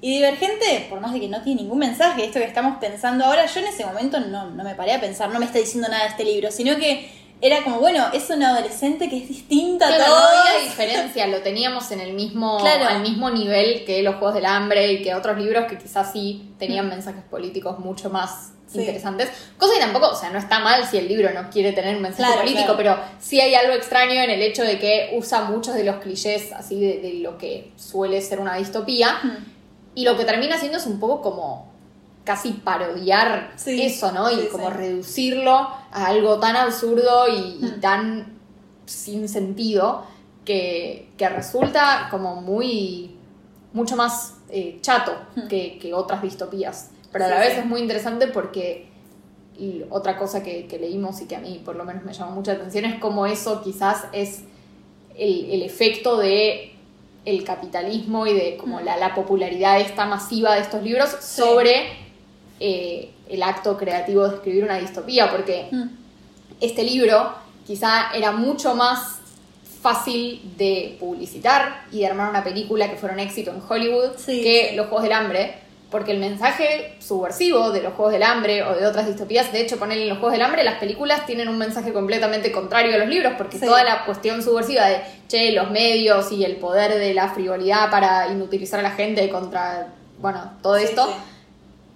Y 0.00 0.14
Divergente, 0.14 0.86
por 0.88 1.00
más 1.00 1.12
de 1.12 1.20
que 1.20 1.28
no 1.28 1.42
tiene 1.42 1.60
ningún 1.60 1.80
mensaje, 1.80 2.24
esto 2.24 2.38
que 2.38 2.46
estamos 2.46 2.78
pensando 2.78 3.26
ahora, 3.26 3.44
yo 3.44 3.60
en 3.60 3.66
ese 3.66 3.84
momento 3.84 4.18
no, 4.18 4.48
no 4.50 4.64
me 4.64 4.74
paré 4.74 4.94
a 4.94 5.00
pensar, 5.00 5.28
no 5.28 5.38
me 5.38 5.44
está 5.44 5.58
diciendo 5.58 5.88
nada 5.90 6.04
de 6.04 6.08
este 6.08 6.24
libro, 6.24 6.50
sino 6.50 6.76
que 6.78 7.10
era 7.42 7.62
como, 7.64 7.80
bueno, 7.80 8.06
es 8.14 8.30
una 8.30 8.48
adolescente 8.56 9.10
que 9.10 9.18
es 9.18 9.28
distinta 9.28 9.88
a 9.88 9.94
Claro, 9.94 10.04
todos. 10.06 10.22
no 10.36 10.40
había 10.40 10.64
diferencia, 10.64 11.26
lo 11.26 11.42
teníamos 11.42 11.90
en 11.90 12.00
el 12.00 12.14
mismo, 12.14 12.56
Claro. 12.60 12.86
al 12.88 13.02
mismo 13.02 13.28
nivel 13.28 13.84
que 13.84 14.02
los 14.02 14.14
Juegos 14.14 14.36
del 14.36 14.46
Hambre 14.46 14.90
y 14.90 15.02
que 15.02 15.14
otros 15.14 15.36
libros 15.36 15.66
que 15.66 15.76
quizás 15.76 16.12
sí 16.12 16.54
tenían 16.58 16.88
mensajes 16.88 17.24
políticos 17.24 17.78
mucho 17.78 18.08
más 18.08 18.52
Sí. 18.72 18.80
interesantes. 18.80 19.28
Cosa 19.58 19.74
que 19.74 19.80
tampoco, 19.80 20.08
o 20.10 20.14
sea, 20.14 20.30
no 20.30 20.38
está 20.38 20.58
mal 20.60 20.86
si 20.86 20.98
el 20.98 21.08
libro 21.08 21.30
no 21.32 21.50
quiere 21.50 21.72
tener 21.72 21.96
un 21.96 22.02
mensaje 22.02 22.24
Claro, 22.24 22.40
político, 22.42 22.74
claro. 22.76 22.76
pero 22.76 22.96
sí 23.20 23.40
hay 23.40 23.54
algo 23.54 23.74
extraño 23.74 24.20
en 24.22 24.30
el 24.30 24.42
hecho 24.42 24.62
de 24.62 24.78
que 24.78 25.10
usa 25.16 25.42
muchos 25.44 25.74
de 25.74 25.84
los 25.84 25.96
clichés 25.96 26.52
así 26.52 26.80
de, 26.80 26.98
de 27.00 27.14
lo 27.14 27.38
que 27.38 27.72
suele 27.76 28.20
ser 28.20 28.40
una 28.40 28.56
distopía. 28.56 29.18
Mm. 29.22 29.36
Y 29.94 30.04
lo 30.04 30.16
que 30.16 30.24
termina 30.24 30.54
haciendo 30.56 30.78
es 30.78 30.86
un 30.86 30.98
poco 30.98 31.20
como 31.20 31.70
casi 32.24 32.52
parodiar 32.52 33.52
Sí, 33.56 33.82
eso, 33.82 34.12
¿no? 34.12 34.30
Y 34.30 34.36
sí, 34.42 34.48
como 34.50 34.70
reducirlo 34.70 35.52
a 35.90 36.06
algo 36.06 36.38
tan 36.38 36.56
absurdo 36.56 37.26
y, 37.28 37.58
y 37.60 37.78
tan 37.80 38.38
sin 38.86 39.28
sentido 39.28 40.04
que, 40.44 41.10
que 41.16 41.28
resulta 41.28 42.08
como 42.10 42.36
muy 42.40 43.16
mucho 43.72 43.96
más 43.96 44.34
eh, 44.50 44.78
chato 44.82 45.16
que, 45.48 45.78
que 45.80 45.94
otras 45.94 46.20
distopías. 46.22 46.90
Pero 47.12 47.24
a 47.24 47.28
Sí, 47.28 47.34
la 47.34 47.40
vez 47.40 47.52
sí. 47.54 47.60
es 47.60 47.66
muy 47.66 47.80
interesante 47.80 48.26
porque 48.28 48.86
y 49.58 49.82
otra 49.90 50.16
cosa 50.16 50.42
que, 50.42 50.66
que 50.66 50.78
leímos 50.78 51.20
y 51.20 51.26
que 51.26 51.36
a 51.36 51.40
mí 51.40 51.60
por 51.64 51.76
lo 51.76 51.84
menos 51.84 52.02
me 52.04 52.12
llamó 52.12 52.32
mucha 52.32 52.52
atención 52.52 52.84
es 52.86 52.98
cómo 52.98 53.26
eso 53.26 53.62
quizás 53.62 54.04
es 54.12 54.42
el, 55.16 55.50
el 55.50 55.62
efecto 55.62 56.16
de 56.16 56.72
el 57.24 57.44
capitalismo 57.44 58.26
y 58.26 58.32
de 58.32 58.56
como 58.56 58.80
Mm. 58.80 58.84
la, 58.84 58.96
la 58.96 59.14
popularidad 59.14 59.78
esta 59.80 60.06
masiva 60.06 60.54
de 60.54 60.62
estos 60.62 60.82
libros 60.82 61.10
sobre 61.20 61.84
eh, 62.60 63.10
el 63.28 63.42
acto 63.42 63.76
creativo 63.76 64.26
de 64.28 64.36
escribir 64.36 64.64
una 64.64 64.78
distopía, 64.78 65.30
porque 65.30 65.68
Mm. 65.70 65.88
este 66.60 66.82
libro 66.82 67.32
quizá 67.66 68.10
era 68.14 68.32
mucho 68.32 68.74
más 68.74 69.18
fácil 69.82 70.40
de 70.56 70.96
publicitar 71.00 71.84
y 71.92 72.00
de 72.00 72.06
armar 72.06 72.30
una 72.30 72.42
película 72.44 72.88
que 72.90 72.96
fuera 72.96 73.14
un 73.14 73.20
éxito 73.20 73.50
en 73.50 73.60
Hollywood 73.68 74.12
Sí, 74.16 74.42
que. 74.42 74.72
Los 74.76 74.86
Juegos 74.86 75.02
del 75.04 75.12
Hambre, 75.12 75.54
porque 75.92 76.10
el 76.10 76.18
mensaje 76.18 76.94
subversivo 76.98 77.70
de 77.70 77.82
los 77.82 77.92
Juegos 77.92 78.12
del 78.14 78.24
Hambre 78.24 78.64
o 78.64 78.74
de 78.74 78.86
otras 78.86 79.06
distopías, 79.06 79.52
de 79.52 79.60
hecho, 79.60 79.78
ponerle 79.78 80.02
en 80.04 80.08
los 80.08 80.18
Juegos 80.18 80.32
del 80.32 80.42
Hambre, 80.42 80.64
las 80.64 80.78
películas 80.78 81.24
tienen 81.26 81.48
un 81.48 81.58
mensaje 81.58 81.92
completamente 81.92 82.50
contrario 82.50 82.94
a 82.96 82.98
los 82.98 83.08
libros, 83.08 83.34
porque 83.38 83.58
Sí. 83.58 83.66
toda 83.66 83.84
la 83.84 84.04
cuestión 84.04 84.42
subversiva 84.42 84.86
de, 84.86 85.02
che, 85.28 85.52
los 85.52 85.70
medios 85.70 86.32
y 86.32 86.44
el 86.44 86.56
poder 86.56 86.94
de 86.98 87.14
la 87.14 87.28
frivolidad 87.28 87.90
para 87.90 88.26
inutilizar 88.28 88.80
a 88.80 88.82
la 88.82 88.90
gente 88.90 89.28
contra, 89.28 89.88
bueno, 90.18 90.52
todo 90.62 90.78
Sí, 90.78 90.84
esto, 90.84 91.06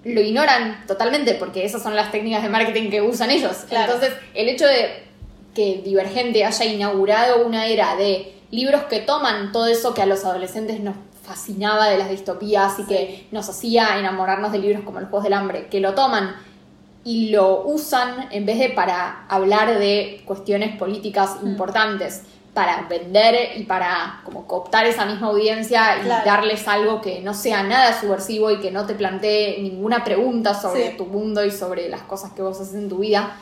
sí. 0.04 0.12
lo 0.12 0.20
ignoran 0.20 0.84
totalmente 0.86 1.34
porque 1.34 1.64
esas 1.64 1.82
son 1.82 1.96
las 1.96 2.12
técnicas 2.12 2.42
de 2.44 2.48
marketing 2.50 2.90
que 2.90 3.02
usan 3.02 3.30
ellos. 3.30 3.64
Claro. 3.68 3.94
Entonces, 3.94 4.16
el 4.34 4.48
hecho 4.48 4.66
de 4.66 5.04
que 5.54 5.80
Divergente 5.82 6.44
haya 6.44 6.64
inaugurado 6.66 7.44
una 7.46 7.66
era 7.66 7.96
de 7.96 8.34
libros 8.50 8.82
que 8.84 9.00
toman 9.00 9.50
todo 9.52 9.66
eso 9.66 9.94
que 9.94 10.02
a 10.02 10.06
los 10.06 10.24
adolescentes 10.24 10.78
nos 10.80 10.94
fascinaba 11.26 11.88
de 11.88 11.98
las 11.98 12.08
distopías 12.08 12.78
y 12.78 12.84
que 12.84 13.26
nos 13.32 13.48
hacía 13.48 13.98
enamorarnos 13.98 14.52
de 14.52 14.58
libros 14.58 14.82
como 14.84 15.00
Los 15.00 15.08
Juegos 15.10 15.24
del 15.24 15.32
Hambre, 15.34 15.66
que 15.68 15.80
lo 15.80 15.94
toman 15.94 16.34
y 17.04 17.30
lo 17.30 17.62
usan 17.64 18.28
en 18.30 18.46
vez 18.46 18.58
de 18.58 18.70
para 18.70 19.26
hablar 19.28 19.78
de 19.78 20.22
cuestiones 20.24 20.76
políticas 20.76 21.36
Mm. 21.42 21.46
importantes, 21.48 22.22
para 22.54 22.86
vender 22.88 23.58
y 23.58 23.64
para 23.64 24.20
como 24.24 24.46
cooptar 24.46 24.86
esa 24.86 25.04
misma 25.04 25.26
audiencia 25.28 25.98
y 25.98 26.04
Claro. 26.06 26.24
darles 26.24 26.66
algo 26.66 27.02
que 27.02 27.20
no 27.20 27.34
sea 27.34 27.62
nada 27.62 28.00
subversivo 28.00 28.50
y 28.50 28.60
que 28.60 28.70
no 28.70 28.86
te 28.86 28.94
plantee 28.94 29.60
ninguna 29.60 30.02
pregunta 30.04 30.54
sobre 30.54 30.92
Sí. 30.92 30.96
tu 30.96 31.04
mundo 31.04 31.44
y 31.44 31.50
sobre 31.50 31.88
las 31.90 32.00
cosas 32.02 32.32
que 32.32 32.40
vos 32.42 32.58
haces 32.60 32.74
en 32.74 32.88
tu 32.88 32.98
vida. 32.98 33.36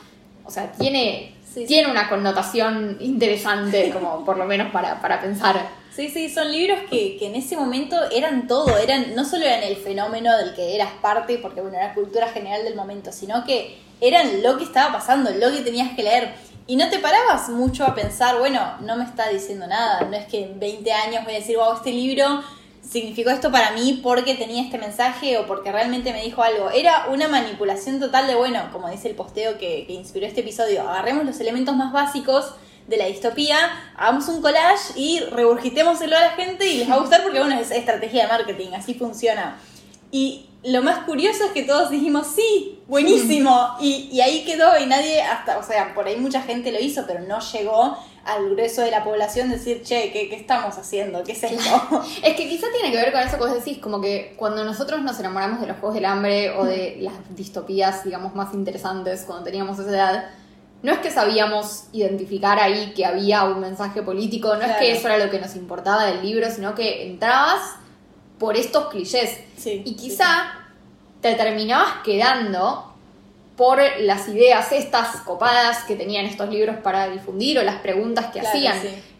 O 0.45 0.51
sea, 0.51 0.69
tiene, 0.73 1.33
Sí, 1.45 1.61
sí. 1.61 1.65
tiene 1.65 1.89
una 1.89 2.09
connotación 2.09 2.97
interesante, 2.99 3.89
como 3.93 4.25
por 4.25 4.35
lo 4.37 4.43
menos 4.45 4.69
para, 4.71 4.99
para 5.01 5.21
pensar. 5.21 5.55
Sí, 5.95 6.09
sí, 6.09 6.27
son 6.27 6.51
libros 6.51 6.79
que, 6.89 7.15
que 7.17 7.27
en 7.27 7.35
ese 7.35 7.55
momento 7.55 7.95
eran 8.11 8.47
todo, 8.47 8.77
eran, 8.77 9.15
no 9.15 9.23
solo 9.23 9.45
eran 9.45 9.63
el 9.63 9.77
fenómeno 9.77 10.37
del 10.37 10.53
que 10.53 10.75
eras 10.75 10.91
parte, 11.01 11.37
porque 11.37 11.61
bueno, 11.61 11.77
era 11.77 11.93
cultura 11.93 12.27
general 12.27 12.65
del 12.65 12.75
momento, 12.75 13.13
sino 13.13 13.45
que 13.45 13.77
eran 14.01 14.43
lo 14.43 14.57
que 14.57 14.65
estaba 14.65 14.91
pasando, 14.91 15.29
lo 15.31 15.51
que 15.51 15.61
tenías 15.61 15.95
que 15.95 16.03
leer. 16.03 16.33
Y 16.67 16.75
no 16.75 16.89
te 16.89 16.99
parabas 16.99 17.47
mucho 17.47 17.85
a 17.85 17.95
pensar, 17.95 18.37
bueno, 18.39 18.59
no 18.81 18.97
me 18.97 19.05
está 19.05 19.29
diciendo 19.29 19.67
nada, 19.67 20.01
no 20.01 20.17
es 20.17 20.25
que 20.25 20.43
en 20.43 20.59
20 20.59 20.91
años 20.91 21.23
voy 21.23 21.35
a 21.35 21.37
decir, 21.37 21.55
wow, 21.55 21.75
este 21.75 21.91
libro 21.91 22.43
significó 22.81 23.29
esto 23.29 23.49
para 23.49 23.71
mí 23.71 24.01
porque 24.03 24.35
tenía 24.35 24.63
este 24.63 24.77
mensaje 24.77 25.37
o 25.37 25.47
porque 25.47 25.71
realmente 25.71 26.11
me 26.11 26.23
dijo 26.23 26.43
algo. 26.43 26.71
Era 26.71 27.07
una 27.09 27.29
manipulación 27.29 28.01
total 28.01 28.27
de, 28.27 28.35
bueno, 28.35 28.67
como 28.73 28.89
dice 28.89 29.07
el 29.07 29.15
posteo 29.15 29.57
que, 29.57 29.85
que 29.87 29.93
inspiró 29.93 30.27
este 30.27 30.41
episodio, 30.41 30.81
agarremos 30.81 31.23
los 31.23 31.39
elementos 31.39 31.73
más 31.73 31.93
básicos 31.93 32.53
de 32.87 32.97
la 32.97 33.05
distopía, 33.05 33.57
hagamos 33.95 34.27
un 34.27 34.41
collage 34.41 34.93
y 34.95 35.19
regurgitémoselo 35.31 36.15
a 36.15 36.21
la 36.21 36.29
gente 36.31 36.67
y 36.67 36.77
les 36.77 36.89
va 36.89 36.95
a 36.95 36.99
gustar 36.99 37.23
porque, 37.23 37.39
bueno, 37.39 37.59
es 37.59 37.71
estrategia 37.71 38.23
de 38.23 38.29
marketing, 38.29 38.73
así 38.75 38.93
funciona. 38.93 39.57
Y 40.11 40.45
lo 40.63 40.81
más 40.81 40.99
curioso 41.05 41.45
es 41.45 41.51
que 41.51 41.63
todos 41.63 41.89
dijimos, 41.89 42.27
sí, 42.35 42.79
buenísimo. 42.87 43.75
Y, 43.79 44.09
y 44.11 44.21
ahí 44.21 44.43
quedó 44.45 44.79
y 44.79 44.85
nadie, 44.85 45.21
hasta, 45.21 45.57
o 45.57 45.63
sea, 45.63 45.93
por 45.93 46.07
ahí 46.07 46.17
mucha 46.17 46.41
gente 46.41 46.71
lo 46.71 46.79
hizo, 46.79 47.05
pero 47.07 47.21
no 47.21 47.39
llegó 47.39 47.97
al 48.25 48.49
grueso 48.49 48.81
de 48.81 48.89
la 48.89 49.03
población 49.03 49.51
decir, 49.51 49.83
che, 49.83 50.11
¿qué, 50.11 50.27
qué 50.29 50.35
estamos 50.35 50.77
haciendo? 50.77 51.23
¿Qué 51.23 51.33
es 51.33 51.43
esto? 51.43 52.03
Es 52.23 52.35
que 52.35 52.49
quizá 52.49 52.67
tiene 52.73 52.91
que 52.91 52.97
ver 52.97 53.11
con 53.11 53.21
eso 53.21 53.37
que 53.37 53.43
vos 53.43 53.53
decís, 53.53 53.77
como 53.77 54.01
que 54.01 54.33
cuando 54.37 54.63
nosotros 54.63 55.01
nos 55.03 55.19
enamoramos 55.19 55.61
de 55.61 55.67
los 55.67 55.77
Juegos 55.77 55.93
del 55.93 56.05
Hambre 56.05 56.51
o 56.57 56.65
de 56.65 56.97
las 57.01 57.13
distopías, 57.35 58.03
digamos, 58.03 58.33
más 58.33 58.53
interesantes 58.53 59.23
cuando 59.27 59.43
teníamos 59.43 59.77
esa 59.77 59.89
edad, 59.89 60.29
no 60.85 60.91
es 60.91 60.99
que 60.99 61.09
sabíamos 61.09 61.85
identificar 61.93 62.59
ahí 62.59 62.93
que 62.95 63.07
había 63.07 63.43
un 63.45 63.59
mensaje 63.59 64.03
político, 64.03 64.55
no 64.55 64.61
es 64.61 64.77
que 64.77 64.91
eso 64.91 65.07
era 65.07 65.17
lo 65.17 65.31
que 65.31 65.39
nos 65.39 65.55
importaba 65.55 66.05
del 66.05 66.21
libro, 66.21 66.47
sino 66.51 66.75
que 66.75 67.07
entrabas 67.07 67.75
por 68.37 68.55
estos 68.55 68.89
clichés. 68.89 69.39
y 69.65 69.95
quizá 69.95 70.59
te 71.21 71.33
terminabas 71.33 72.03
quedando 72.03 72.93
por 73.57 73.81
las 74.01 74.27
ideas 74.27 74.71
estas 74.73 75.21
copadas 75.21 75.85
que 75.85 75.95
tenían 75.95 76.27
estos 76.27 76.49
libros 76.49 76.75
para 76.83 77.09
difundir 77.09 77.57
o 77.57 77.63
las 77.63 77.77
preguntas 77.77 78.27
que 78.27 78.41
hacían. 78.41 78.77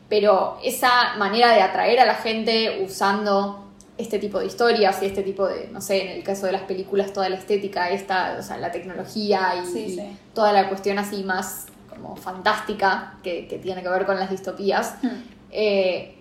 Pero 0.08 0.60
esa 0.64 1.16
manera 1.18 1.52
de 1.52 1.64
atraer 1.64 2.00
a 2.00 2.06
la 2.06 2.16
gente 2.16 2.84
usando 2.86 3.65
este 3.98 4.20
tipo 4.20 4.40
de 4.40 4.46
historias 4.46 5.02
y 5.02 5.06
este 5.06 5.24
tipo 5.24 5.48
de, 5.48 5.70
no 5.72 5.80
sé, 5.80 6.02
en 6.02 6.18
el 6.18 6.24
caso 6.24 6.46
de 6.46 6.52
las 6.52 6.64
películas, 6.64 7.14
toda 7.14 7.30
la 7.30 7.38
estética, 7.38 7.90
esta, 7.90 8.36
o 8.40 8.44
sea, 8.44 8.58
la 8.58 8.72
tecnología 8.72 9.54
y, 9.56 10.16
toda 10.34 10.52
la 10.52 10.68
cuestión 10.68 11.00
así 11.00 11.24
más 11.24 11.68
como 11.90 12.16
fantástica 12.18 13.18
que, 13.24 13.60
tiene 13.62 13.82
que 13.82 13.90
ver 13.90 14.06
con 14.06 14.20
las 14.20 14.30
distopías. 14.30 14.96
Hmm. 15.02 15.24
Eh, 15.50 16.12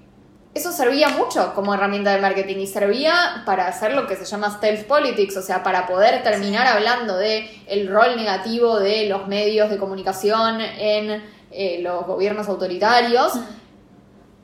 eso 0.54 0.71
servía 0.71 1.09
mucho 1.09 1.52
como 1.52 1.75
herramienta 1.75 2.14
de 2.14 2.21
marketing 2.21 2.59
y 2.59 2.69
servía 2.69 3.43
para 3.45 3.66
hacer 3.66 3.93
lo 3.93 4.07
que 4.07 4.14
se 4.14 4.25
llama 4.25 4.57
stealth 4.57 4.87
politics, 4.87 5.37
o 5.37 5.43
sea, 5.43 5.64
para 5.64 5.88
poder 5.88 6.23
terminar 6.23 6.69
hablando 6.69 7.16
de 7.16 7.50
el 7.66 7.88
rol 7.88 8.14
negativo 8.14 8.78
de 8.78 9.09
los 9.09 9.26
medios 9.26 9.69
de 9.69 9.78
comunicación 9.78 10.61
en 10.61 11.25
eh, 11.50 11.81
los 11.83 12.07
gobiernos 12.07 12.47
autoritarios. 12.49 13.35
Hmm 13.35 13.63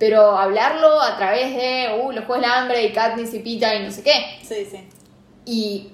pero 0.01 0.39
hablarlo 0.39 0.99
a 0.99 1.19
través 1.19 1.55
de 1.55 2.01
uh, 2.03 2.11
los 2.11 2.25
Juegos 2.25 2.43
del 2.43 2.51
Hambre 2.51 2.85
y 2.87 2.93
Katniss 2.93 3.35
y 3.35 3.41
Pita 3.41 3.75
y 3.75 3.85
no 3.85 3.93
sé 3.93 4.03
qué. 4.03 4.39
Sí, 4.43 4.67
sí. 4.69 4.89
Y 5.45 5.93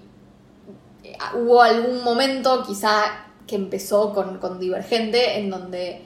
eh, 1.03 1.17
hubo 1.35 1.61
algún 1.61 2.05
momento, 2.05 2.63
quizá 2.65 3.27
que 3.49 3.57
empezó 3.57 4.15
con, 4.15 4.39
con 4.39 4.61
Divergente, 4.61 5.41
en 5.41 5.51
donde 5.51 6.03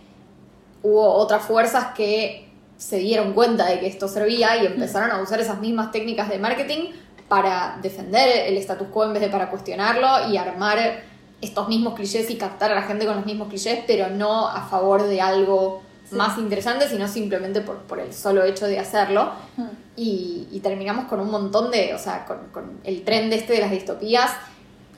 hubo 0.82 1.12
otras 1.12 1.42
fuerzas 1.42 1.88
que 1.94 2.48
se 2.78 2.96
dieron 2.96 3.34
cuenta 3.34 3.66
de 3.66 3.80
que 3.80 3.86
esto 3.86 4.08
servía 4.08 4.62
y 4.62 4.66
empezaron 4.66 5.10
a 5.10 5.20
usar 5.20 5.38
esas 5.38 5.60
mismas 5.60 5.92
técnicas 5.92 6.30
de 6.30 6.38
marketing 6.38 6.92
para 7.28 7.78
defender 7.82 8.46
el 8.46 8.56
status 8.56 8.88
quo 8.88 9.04
en 9.04 9.12
vez 9.12 9.20
de 9.20 9.28
para 9.28 9.50
cuestionarlo 9.50 10.32
y 10.32 10.38
armar 10.38 11.02
estos 11.42 11.68
mismos 11.68 11.92
clichés 11.92 12.30
y 12.30 12.36
captar 12.36 12.72
a 12.72 12.76
la 12.76 12.82
gente 12.82 13.04
con 13.04 13.16
los 13.16 13.26
mismos 13.26 13.48
clichés, 13.48 13.80
pero 13.86 14.08
no 14.08 14.48
a 14.48 14.62
favor 14.62 15.02
de 15.02 15.20
algo 15.20 15.82
más 16.12 16.38
interesante, 16.38 16.88
sino 16.88 17.08
simplemente 17.08 17.60
por, 17.60 17.78
por, 17.78 18.00
el 18.00 18.12
solo 18.12 18.44
hecho 18.44 18.66
de 18.66 18.78
hacerlo. 18.78 19.32
Y, 19.96 20.60
terminamos 20.62 21.06
con 21.06 21.20
un 21.20 21.30
montón 21.30 21.70
de, 21.70 21.94
o 21.94 21.98
sea, 21.98 22.26
con, 22.26 22.48
con, 22.52 22.80
el 22.84 23.02
tren 23.02 23.30
de 23.30 23.36
este 23.36 23.54
de 23.54 23.60
las 23.60 23.70
distopías 23.70 24.30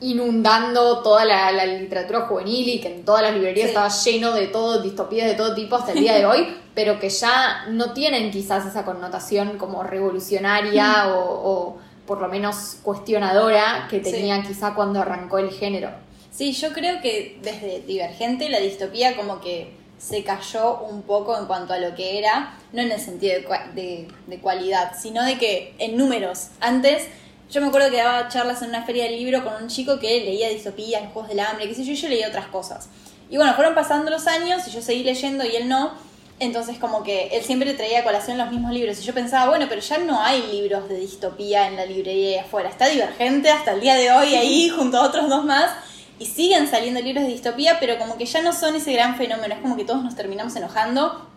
inundando 0.02 1.00
toda 1.00 1.24
la, 1.24 1.64
literatura 1.64 2.22
juvenil 2.22 2.68
y 2.68 2.80
que 2.80 2.92
en 2.92 3.04
todas 3.04 3.22
las 3.22 3.34
librerías 3.34 3.68
estaba 3.68 3.88
lleno 3.88 4.32
de 4.32 4.48
todo, 4.48 4.82
distopías 4.82 5.28
de 5.28 5.34
todo 5.34 5.54
tipo 5.54 5.76
hasta 5.76 5.92
el 5.92 6.00
día 6.00 6.14
de 6.16 6.26
hoy, 6.26 6.56
pero 6.74 6.98
que 6.98 7.08
ya 7.08 7.66
no 7.70 7.92
tienen 7.92 8.30
quizás 8.30 8.66
esa 8.66 8.84
connotación 8.84 9.58
como 9.58 9.84
revolucionaria 9.84 11.14
o, 11.14 11.50
o, 11.50 11.78
por 12.04 12.20
lo 12.20 12.28
menos 12.28 12.78
cuestionadora 12.82 13.86
que 13.88 14.00
tenían 14.00 14.42
quizá 14.42 14.74
cuando 14.74 15.00
arrancó 15.00 15.38
el 15.38 15.50
género. 15.50 15.90
Sí, 16.32 16.52
yo 16.52 16.72
creo 16.72 17.00
que 17.00 17.38
desde 17.42 17.82
Divergente 17.82 18.48
la 18.48 18.58
distopía 18.58 19.16
como 19.16 19.40
que 19.40 19.81
se 20.02 20.24
cayó 20.24 20.78
un 20.80 21.02
poco 21.02 21.38
en 21.38 21.46
cuanto 21.46 21.72
a 21.72 21.78
lo 21.78 21.94
que 21.94 22.18
era, 22.18 22.54
no 22.72 22.82
en 22.82 22.90
el 22.90 23.00
sentido 23.00 23.34
de, 23.74 24.08
de, 24.26 24.38
cualidad, 24.40 24.92
sino 25.00 25.22
de 25.22 25.38
que 25.38 25.74
en 25.78 25.96
números. 25.96 26.48
Antes, 26.60 27.04
yo 27.50 27.60
me 27.60 27.68
acuerdo 27.68 27.90
que 27.90 27.98
daba 27.98 28.28
charlas 28.28 28.62
en 28.62 28.70
una 28.70 28.84
feria 28.84 29.04
del 29.04 29.16
libro 29.16 29.44
con 29.44 29.62
un 29.62 29.68
chico 29.68 30.00
que 30.00 30.20
leía 30.20 30.48
distopías, 30.48 31.02
los 31.02 31.12
juegos 31.12 31.28
del 31.28 31.40
hambre, 31.40 31.68
qué 31.68 31.74
sé 31.74 31.84
yo, 31.84 31.92
y 31.92 31.96
yo 31.96 32.08
leía 32.08 32.28
otras 32.28 32.46
cosas. 32.46 32.88
Y 33.30 33.36
bueno, 33.36 33.54
fueron 33.54 33.74
pasando 33.74 34.10
los 34.10 34.26
años 34.26 34.66
y 34.66 34.72
yo 34.72 34.82
seguí 34.82 35.04
leyendo 35.04 35.44
y 35.44 35.54
él 35.54 35.68
no. 35.68 35.92
Entonces 36.40 36.78
como 36.78 37.04
que 37.04 37.28
él 37.28 37.44
siempre 37.44 37.72
traía 37.74 38.00
a 38.00 38.04
colación 38.04 38.36
los 38.36 38.50
mismos 38.50 38.72
libros 38.72 38.98
y 38.98 39.02
yo 39.02 39.14
pensaba, 39.14 39.48
bueno, 39.48 39.66
pero 39.68 39.80
ya 39.80 39.98
no 39.98 40.20
hay 40.20 40.42
libros 40.50 40.88
de 40.88 40.96
distopía 40.96 41.68
en 41.68 41.76
la 41.76 41.86
librería 41.86 42.30
de 42.30 42.40
afuera. 42.40 42.68
Está 42.68 42.88
divergente 42.88 43.50
hasta 43.50 43.72
el 43.72 43.80
día 43.80 43.94
de 43.94 44.10
hoy 44.10 44.34
ahí 44.34 44.68
junto 44.68 44.96
a 44.96 45.06
otros 45.06 45.28
dos 45.28 45.44
más 45.44 45.70
y 46.18 46.26
siguen 46.26 46.68
saliendo 46.68 47.00
libros 47.00 47.24
de 47.24 47.30
distopía, 47.30 47.78
pero 47.80 47.98
como 47.98 48.16
que 48.16 48.26
ya 48.26 48.42
no 48.42 48.52
son 48.52 48.76
ese 48.76 48.92
gran 48.92 49.16
fenómeno, 49.16 49.54
es 49.54 49.60
como 49.60 49.76
que 49.76 49.84
todos 49.84 50.02
nos 50.02 50.14
terminamos 50.14 50.54
enojando 50.56 51.28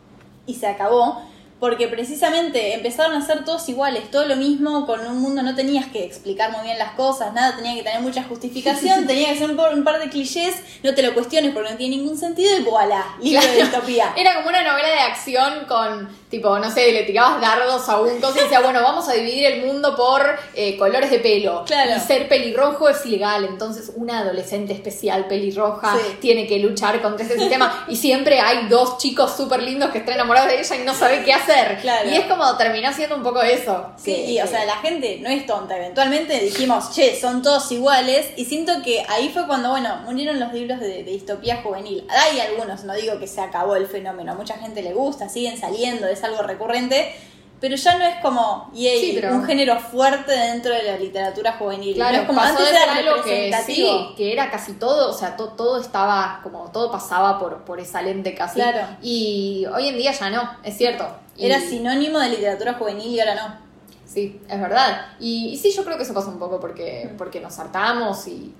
y 0.45 0.55
se 0.55 0.67
acabó 0.67 1.21
porque 1.59 1.87
precisamente 1.87 2.73
empezaron 2.73 3.15
a 3.15 3.25
ser 3.25 3.45
todos 3.45 3.67
iguales, 3.69 4.11
todo 4.11 4.25
lo 4.25 4.35
mismo, 4.35 4.85
con 4.85 4.99
un 5.07 5.21
mundo 5.21 5.41
no 5.41 5.55
tenías 5.55 5.85
que 5.87 6.03
explicar 6.03 6.51
muy 6.51 6.63
bien 6.63 6.77
las 6.77 6.91
cosas, 6.91 7.33
nada 7.33 7.55
tenía 7.55 7.73
que 7.75 7.83
tener 7.83 8.01
mucha 8.01 8.23
justificación, 8.23 9.07
tenía 9.07 9.29
que 9.29 9.39
ser 9.39 9.49
un, 9.49 9.83
par 9.83 9.99
de 9.99 10.09
clichés, 10.09 10.55
no 10.83 10.93
te 10.93 11.01
lo 11.01 11.13
cuestiones 11.13 11.53
porque 11.53 11.71
no 11.71 11.77
tiene 11.77 11.97
ningún 11.97 12.17
sentido 12.17 12.57
y 12.57 12.63
voilà, 12.63 13.15
libro 13.21 13.41
de 13.41 13.63
distopía. 13.63 14.13
Era 14.17 14.35
como 14.35 14.49
una 14.49 14.63
novela 14.63 14.89
de 14.89 14.99
acción 14.99 15.65
con, 15.65 16.09
tipo, 16.29 16.57
no 16.59 16.71
sé, 16.71 16.91
le 16.91 17.03
tirabas 17.03 17.41
dardos 17.41 17.87
a 17.89 18.01
un 18.01 18.19
cosa 18.19 18.39
y 18.39 18.43
decía, 18.43 18.61
bueno, 18.61 18.81
vamos 18.81 19.07
a 19.07 19.13
dividir 19.13 19.45
el 19.45 19.65
mundo 19.65 19.95
por 19.95 20.23
eh, 20.53 20.77
colores 20.77 21.09
de 21.09 21.19
pelo. 21.19 21.63
Claro. 21.65 21.91
Y 21.97 21.99
ser 21.99 22.27
pelirrojo 22.27 22.89
es 22.89 23.05
ilegal, 23.05 23.45
entonces 23.45 23.91
una 23.95 24.19
adolescente 24.19 24.73
especial 24.73 25.27
pelirroja 25.27 25.97
tiene 26.19 26.47
que 26.47 26.59
luchar 26.59 27.01
contra 27.01 27.25
ese 27.25 27.37
sistema 27.37 27.85
y 27.87 27.95
siempre 27.95 28.39
hay 28.39 28.67
dos 28.67 28.97
chicos 28.97 29.35
súper 29.35 29.61
lindos 29.61 29.91
que 29.91 29.99
están 29.99 30.15
enamorados 30.15 30.49
de 30.49 30.59
ella 30.59 30.75
y 30.75 30.85
no 30.85 30.93
sabe 30.93 31.23
qué 31.23 31.33
hacer 31.33 31.65
y 31.83 32.15
es 32.15 32.25
como 32.25 32.55
terminó 32.57 32.91
siendo 32.93 33.15
un 33.15 33.23
poco 33.23 33.41
eso. 33.41 33.91
Sí, 33.97 34.13
y, 34.13 34.41
o 34.41 34.47
sea, 34.47 34.65
la 34.65 34.77
gente 34.77 35.19
no 35.21 35.29
es 35.29 35.45
tonta. 35.45 35.77
Eventualmente 35.77 36.39
dijimos, 36.39 36.93
che, 36.93 37.19
son 37.19 37.41
todos 37.41 37.71
iguales. 37.71 38.27
Y 38.35 38.45
siento 38.45 38.73
que 38.83 39.03
ahí 39.07 39.29
fue 39.29 39.45
cuando, 39.47 39.69
bueno, 39.69 40.01
murieron 40.05 40.39
los 40.39 40.53
libros 40.53 40.79
de, 40.79 41.03
distopía 41.03 41.61
juvenil. 41.61 42.05
Hay 42.09 42.39
algunos, 42.39 42.83
no 42.83 42.93
digo 42.93 43.19
que 43.19 43.27
se 43.27 43.41
acabó 43.41 43.75
el 43.75 43.87
fenómeno. 43.87 44.35
Mucha 44.35 44.57
gente 44.57 44.81
le 44.81 44.93
gusta, 44.93 45.29
siguen 45.29 45.57
saliendo, 45.57 46.07
es 46.07 46.23
algo 46.25 46.41
recurrente 46.41 47.13
pero 47.59 47.75
ya 47.75 47.97
no 47.97 48.05
es 48.05 48.15
como 48.21 48.71
un 48.73 49.45
género 49.45 49.79
fuerte 49.79 50.31
dentro 50.31 50.73
de 50.73 50.83
la 50.83 50.97
literatura 50.97 51.53
juvenil. 51.53 51.95
Claro, 51.95 52.17
es 52.17 52.27
como 52.27 52.39
antes 52.39 52.67
era 52.69 52.95
algo 52.95 53.23
que, 53.23 53.51
sí, 53.65 53.89
que 54.17 54.33
era 54.33 54.51
casi 54.51 54.73
todo, 54.73 55.09
o 55.09 55.13
sea, 55.13 55.35
todo 55.35 55.79
estaba 55.79 56.41
como 56.43 56.69
todo 56.71 56.91
pasaba 56.91 57.39
por, 57.39 57.63
por 57.63 57.79
esa 57.79 58.01
lente 58.01 58.35
casi. 58.35 58.55
Claro. 58.55 58.85
Y 59.01 59.65
hoy 59.73 59.87
en 59.87 59.97
día 59.97 60.11
ya 60.11 60.29
no, 60.29 60.57
es 60.63 60.77
cierto. 60.77 61.07
Era 61.37 61.59
sinónimo 61.59 62.19
de 62.19 62.29
literatura 62.29 62.73
juvenil 62.73 63.07
y 63.07 63.19
ahora 63.19 63.35
no. 63.35 63.57
Sí, 64.05 64.39
es 64.47 64.61
verdad. 64.61 65.07
Y, 65.19 65.57
sí, 65.57 65.71
yo 65.71 65.83
creo 65.83 65.97
que 65.97 66.03
eso 66.03 66.13
pasa 66.13 66.27
un 66.27 66.39
poco 66.39 66.59
porque, 66.59 67.11
porque 67.17 67.39
nos 67.39 67.57
hartamos 67.57 68.27
y 68.27 68.53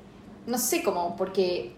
no 0.48 0.58
sé 0.58 0.84
cómo, 0.84 1.16
porque 1.16 1.76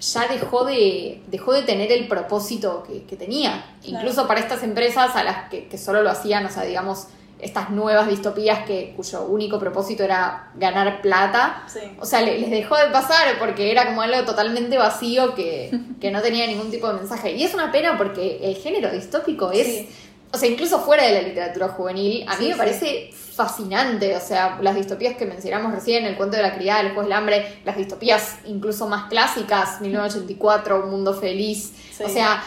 ya 0.00 0.26
dejó 0.28 0.64
de, 0.64 1.22
dejó 1.28 1.52
de 1.52 1.62
tener 1.62 1.92
el 1.92 2.08
propósito 2.08 2.84
que, 3.08 3.16
tenía. 3.16 3.64
Incluso 3.84 4.26
para 4.26 4.40
estas 4.40 4.62
empresas 4.62 5.14
a 5.16 5.22
las 5.22 5.48
que, 5.48 5.78
solo 5.78 6.02
lo 6.02 6.10
hacían, 6.10 6.44
o 6.46 6.50
sea, 6.50 6.64
digamos, 6.64 7.06
estas 7.40 7.70
nuevas 7.70 8.08
distopías 8.08 8.64
que, 8.64 8.94
cuyo 8.96 9.22
único 9.26 9.58
propósito 9.58 10.02
era 10.02 10.50
ganar 10.54 11.00
plata. 11.00 11.64
O 12.00 12.06
sea, 12.06 12.22
les 12.22 12.50
dejó 12.50 12.76
de 12.76 12.86
pasar 12.86 13.38
porque 13.38 13.70
era 13.70 13.86
como 13.86 14.02
algo 14.02 14.24
totalmente 14.24 14.76
vacío 14.78 15.34
que, 15.36 15.70
no 16.12 16.22
tenía 16.22 16.46
ningún 16.46 16.70
tipo 16.70 16.88
de 16.88 16.94
mensaje. 16.94 17.32
Y 17.32 17.44
es 17.44 17.54
una 17.54 17.72
pena 17.72 17.96
porque 17.96 18.40
el 18.42 18.56
género 18.56 18.90
distópico 18.90 19.52
es 19.52 19.86
o 20.34 20.36
sea, 20.36 20.48
incluso 20.48 20.80
fuera 20.80 21.04
de 21.04 21.12
la 21.12 21.22
literatura 21.22 21.68
juvenil, 21.68 22.26
a 22.28 22.36
mí 22.36 22.48
me 22.48 22.56
parece 22.56 23.10
fascinante. 23.12 24.16
O 24.16 24.20
sea, 24.20 24.58
las 24.60 24.74
distopías 24.74 25.16
que 25.16 25.26
mencionamos 25.26 25.72
recién, 25.72 26.04
el 26.06 26.16
cuento 26.16 26.36
de 26.36 26.42
la 26.42 26.56
criada, 26.56 26.80
el 26.80 26.88
juego 26.88 27.02
del 27.02 27.12
hambre, 27.12 27.60
las 27.64 27.76
distopías 27.76 28.38
incluso 28.44 28.88
más 28.88 29.08
clásicas, 29.08 29.80
1984, 29.80 30.82
Un 30.82 30.90
mundo 30.90 31.14
feliz. 31.14 31.72
O 32.04 32.08
sea, 32.08 32.42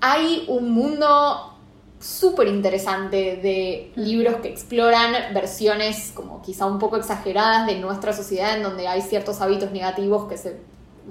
hay 0.00 0.46
un 0.48 0.72
mundo 0.72 1.54
súper 2.00 2.48
interesante 2.48 3.36
de 3.36 3.92
libros 3.94 4.36
que 4.36 4.48
exploran 4.48 5.34
versiones 5.34 6.12
como 6.14 6.40
quizá 6.40 6.64
un 6.64 6.78
poco 6.78 6.96
exageradas 6.96 7.66
de 7.66 7.78
nuestra 7.78 8.14
sociedad 8.14 8.56
en 8.56 8.62
donde 8.62 8.88
hay 8.88 9.02
ciertos 9.02 9.42
hábitos 9.42 9.70
negativos 9.70 10.28
que 10.28 10.38
se 10.38 10.56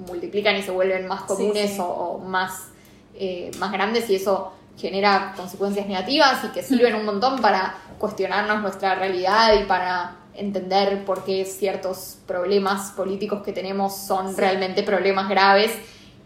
multiplican 0.08 0.56
y 0.56 0.62
se 0.62 0.72
vuelven 0.72 1.06
más 1.06 1.22
comunes 1.22 1.78
O, 1.78 2.18
más, 2.18 2.70
eh, 3.14 3.52
más 3.58 3.70
grandes 3.72 4.10
y 4.10 4.16
eso 4.16 4.52
genera 4.76 5.34
consecuencias 5.36 5.86
negativas 5.86 6.44
y 6.44 6.48
que 6.48 6.62
sirven 6.62 6.94
un 6.94 7.04
montón 7.04 7.40
para 7.40 7.76
cuestionarnos 7.98 8.62
nuestra 8.62 8.94
realidad 8.94 9.54
y 9.60 9.64
para 9.64 10.16
entender 10.34 11.04
por 11.04 11.24
qué 11.24 11.44
ciertos 11.44 12.18
problemas 12.26 12.90
políticos 12.92 13.42
que 13.44 13.52
tenemos 13.52 13.96
son 13.96 14.36
realmente 14.36 14.82
problemas 14.82 15.28
graves 15.28 15.72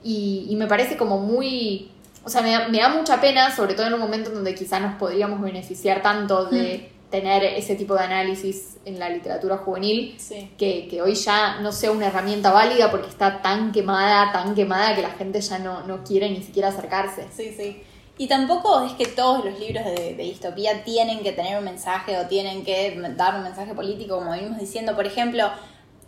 y, 0.03 0.55
me 0.57 0.67
parece 0.67 0.97
como 0.97 1.19
muy... 1.19 1.91
O 2.25 2.29
sea, 2.31 2.41
me 2.43 2.79
da, 2.79 2.89
mucha 2.89 3.21
pena, 3.21 3.55
sobre 3.55 3.75
todo 3.75 3.87
en 3.87 3.95
un 3.95 4.01
momento 4.01 4.31
en 4.31 4.37
donde 4.37 4.55
quizás 4.55 4.81
nos 4.81 4.95
podríamos 4.97 5.41
beneficiar 5.41 6.03
tanto 6.03 6.47
de 6.47 6.91
mm. 6.91 7.11
tener 7.11 7.45
ese 7.45 7.77
tipo 7.77 7.95
de 7.95 8.05
análisis 8.05 8.79
en 8.85 8.99
la 8.99 9.09
literatura 9.09 9.59
juvenil, 9.59 10.17
que, 10.57 10.89
que, 10.89 11.03
hoy 11.03 11.15
ya 11.15 11.61
no 11.61 11.73
sea 11.73 11.93
una 11.93 12.07
herramienta 12.07 12.53
válida 12.53 12.91
porque 12.91 13.09
está 13.09 13.43
tan 13.43 13.71
quemada, 13.71 14.33
tan 14.33 14.55
quemada 14.55 14.95
que 14.95 15.03
la 15.03 15.11
gente 15.11 15.41
ya 15.41 15.59
no, 15.59 15.87
no 15.87 16.03
quiere 16.05 16.31
ni 16.31 16.43
siquiera 16.43 16.69
acercarse. 16.69 17.27
Sí, 17.33 17.55
sí. 17.57 17.83
Y 18.19 18.29
tampoco 18.29 18.83
es 18.83 18.93
que 18.93 19.07
todos 19.07 19.45
los 19.45 19.59
libros 19.61 19.85
de, 19.85 20.15
distopía 20.15 20.85
tienen 20.85 21.23
que 21.23 21.33
tener 21.33 21.59
un 21.59 21.65
mensaje 21.65 22.19
o 22.19 22.27
tienen 22.27 22.65
que 22.65 22.99
dar 23.15 23.35
un 23.35 23.43
mensaje 23.43 23.75
político, 23.75 24.17
como 24.17 24.31
venimos 24.31 24.59
diciendo. 24.59 24.97
Por 24.97 25.07
ejemplo, 25.07 25.51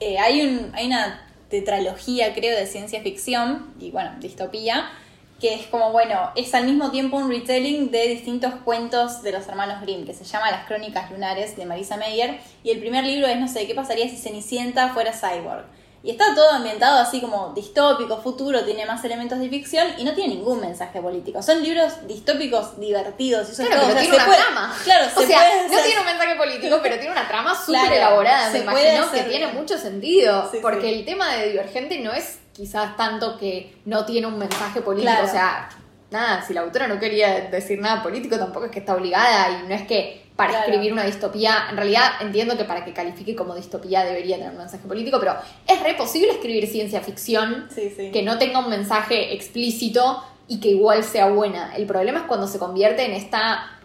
eh, 0.00 0.18
hay, 0.18 0.40
un, 0.40 0.70
hay 0.74 0.86
una 0.86 1.26
tetralogía, 1.50 2.34
creo, 2.34 2.58
de 2.58 2.66
ciencia 2.66 3.02
ficción 3.02 3.74
y, 3.78 3.90
bueno, 3.90 4.12
distopía, 4.20 4.90
que 5.38 5.54
es 5.54 5.66
como, 5.66 5.92
bueno, 5.92 6.30
es 6.34 6.54
al 6.54 6.64
mismo 6.64 6.90
tiempo 6.90 7.18
un 7.18 7.30
retelling 7.30 7.90
de 7.90 8.08
distintos 8.08 8.54
cuentos 8.64 9.22
de 9.22 9.32
los 9.32 9.46
hermanos 9.46 9.82
Grimm, 9.82 10.06
que 10.06 10.14
se 10.14 10.24
llama 10.24 10.50
Las 10.50 10.66
Crónicas 10.66 11.10
Lunares 11.10 11.56
de 11.56 11.66
Marisa 11.66 11.98
Meyer, 11.98 12.40
y 12.64 12.70
el 12.70 12.80
primer 12.80 13.04
libro 13.04 13.26
es, 13.26 13.38
no 13.38 13.48
sé, 13.48 13.66
¿qué 13.66 13.74
pasaría 13.74 14.08
si 14.08 14.16
Cenicienta 14.16 14.94
fuera 14.94 15.12
cyborg? 15.12 15.66
Y 16.02 16.12
está 16.12 16.32
todo 16.34 16.50
ambientado 16.50 17.00
así 17.00 17.20
como 17.20 17.52
distópico, 17.54 18.18
futuro, 18.18 18.64
tiene 18.64 18.86
más 18.86 19.04
elementos 19.04 19.38
de 19.40 19.48
ficción 19.48 19.88
y 19.98 20.04
no 20.04 20.14
tiene 20.14 20.36
ningún 20.36 20.60
mensaje 20.60 21.00
político. 21.00 21.42
Son 21.42 21.62
libros 21.62 22.06
distópicos 22.06 22.78
divertidos. 22.78 23.48
Y 23.48 23.52
eso 23.52 23.64
claro, 23.64 23.82
pero 23.86 24.00
tiene 24.00 24.14
una 24.14 24.24
trama. 24.26 24.76
Claro, 24.84 25.06
o 25.16 25.20
sea, 25.22 25.40
no 25.68 25.82
tiene 25.82 26.00
un 26.00 26.06
mensaje 26.06 26.36
político, 26.36 26.78
pero 26.82 26.96
tiene 26.96 27.10
una 27.10 27.26
trama 27.26 27.54
súper 27.54 27.92
elaborada. 27.92 28.50
Me 28.50 28.60
imagino 28.60 29.10
que 29.10 29.22
tiene 29.22 29.48
mucho 29.48 29.76
sentido. 29.76 30.50
porque 30.62 30.94
el 30.94 31.04
tema 31.04 31.34
de 31.34 31.48
Divergente 31.48 31.98
no 31.98 32.12
es 32.12 32.38
quizás 32.52 32.96
tanto 32.96 33.36
que 33.36 33.76
no 33.84 34.04
tiene 34.04 34.28
un 34.28 34.38
mensaje 34.38 34.80
político. 34.80 35.24
O 35.24 35.28
sea, 35.28 35.68
nada, 36.10 36.42
si 36.42 36.54
la 36.54 36.62
autora 36.62 36.88
no 36.88 36.98
quería 36.98 37.48
decir 37.50 37.80
nada 37.80 38.02
político, 38.02 38.38
tampoco 38.38 38.66
es 38.66 38.72
que 38.72 38.78
está 38.78 38.94
obligada 38.94 39.60
y 39.60 39.68
no 39.68 39.74
es 39.74 39.86
que 39.86 40.28
para 40.36 40.60
escribir 40.60 40.92
una 40.92 41.04
distopía. 41.04 41.66
En 41.70 41.76
realidad 41.76 42.12
entiendo 42.20 42.56
que 42.56 42.64
para 42.64 42.84
que 42.84 42.92
califique 42.92 43.34
como 43.34 43.54
distopía 43.54 44.04
debería 44.04 44.36
tener 44.36 44.52
un 44.52 44.58
mensaje 44.58 44.86
político, 44.86 45.18
pero 45.18 45.34
es 45.66 45.82
re 45.82 45.94
posible 45.94 46.30
escribir 46.30 46.66
ciencia 46.68 47.00
ficción 47.00 47.68
que 47.74 48.22
no 48.22 48.38
tenga 48.38 48.60
un 48.60 48.70
mensaje 48.70 49.34
explícito 49.34 50.22
y 50.46 50.60
que 50.60 50.68
igual 50.68 51.02
sea 51.02 51.28
buena. 51.28 51.74
El 51.76 51.86
problema 51.86 52.20
es 52.20 52.24
cuando 52.26 52.46
se 52.46 52.58
convierte 52.58 53.04
en 53.04 53.12
esta 53.12 53.78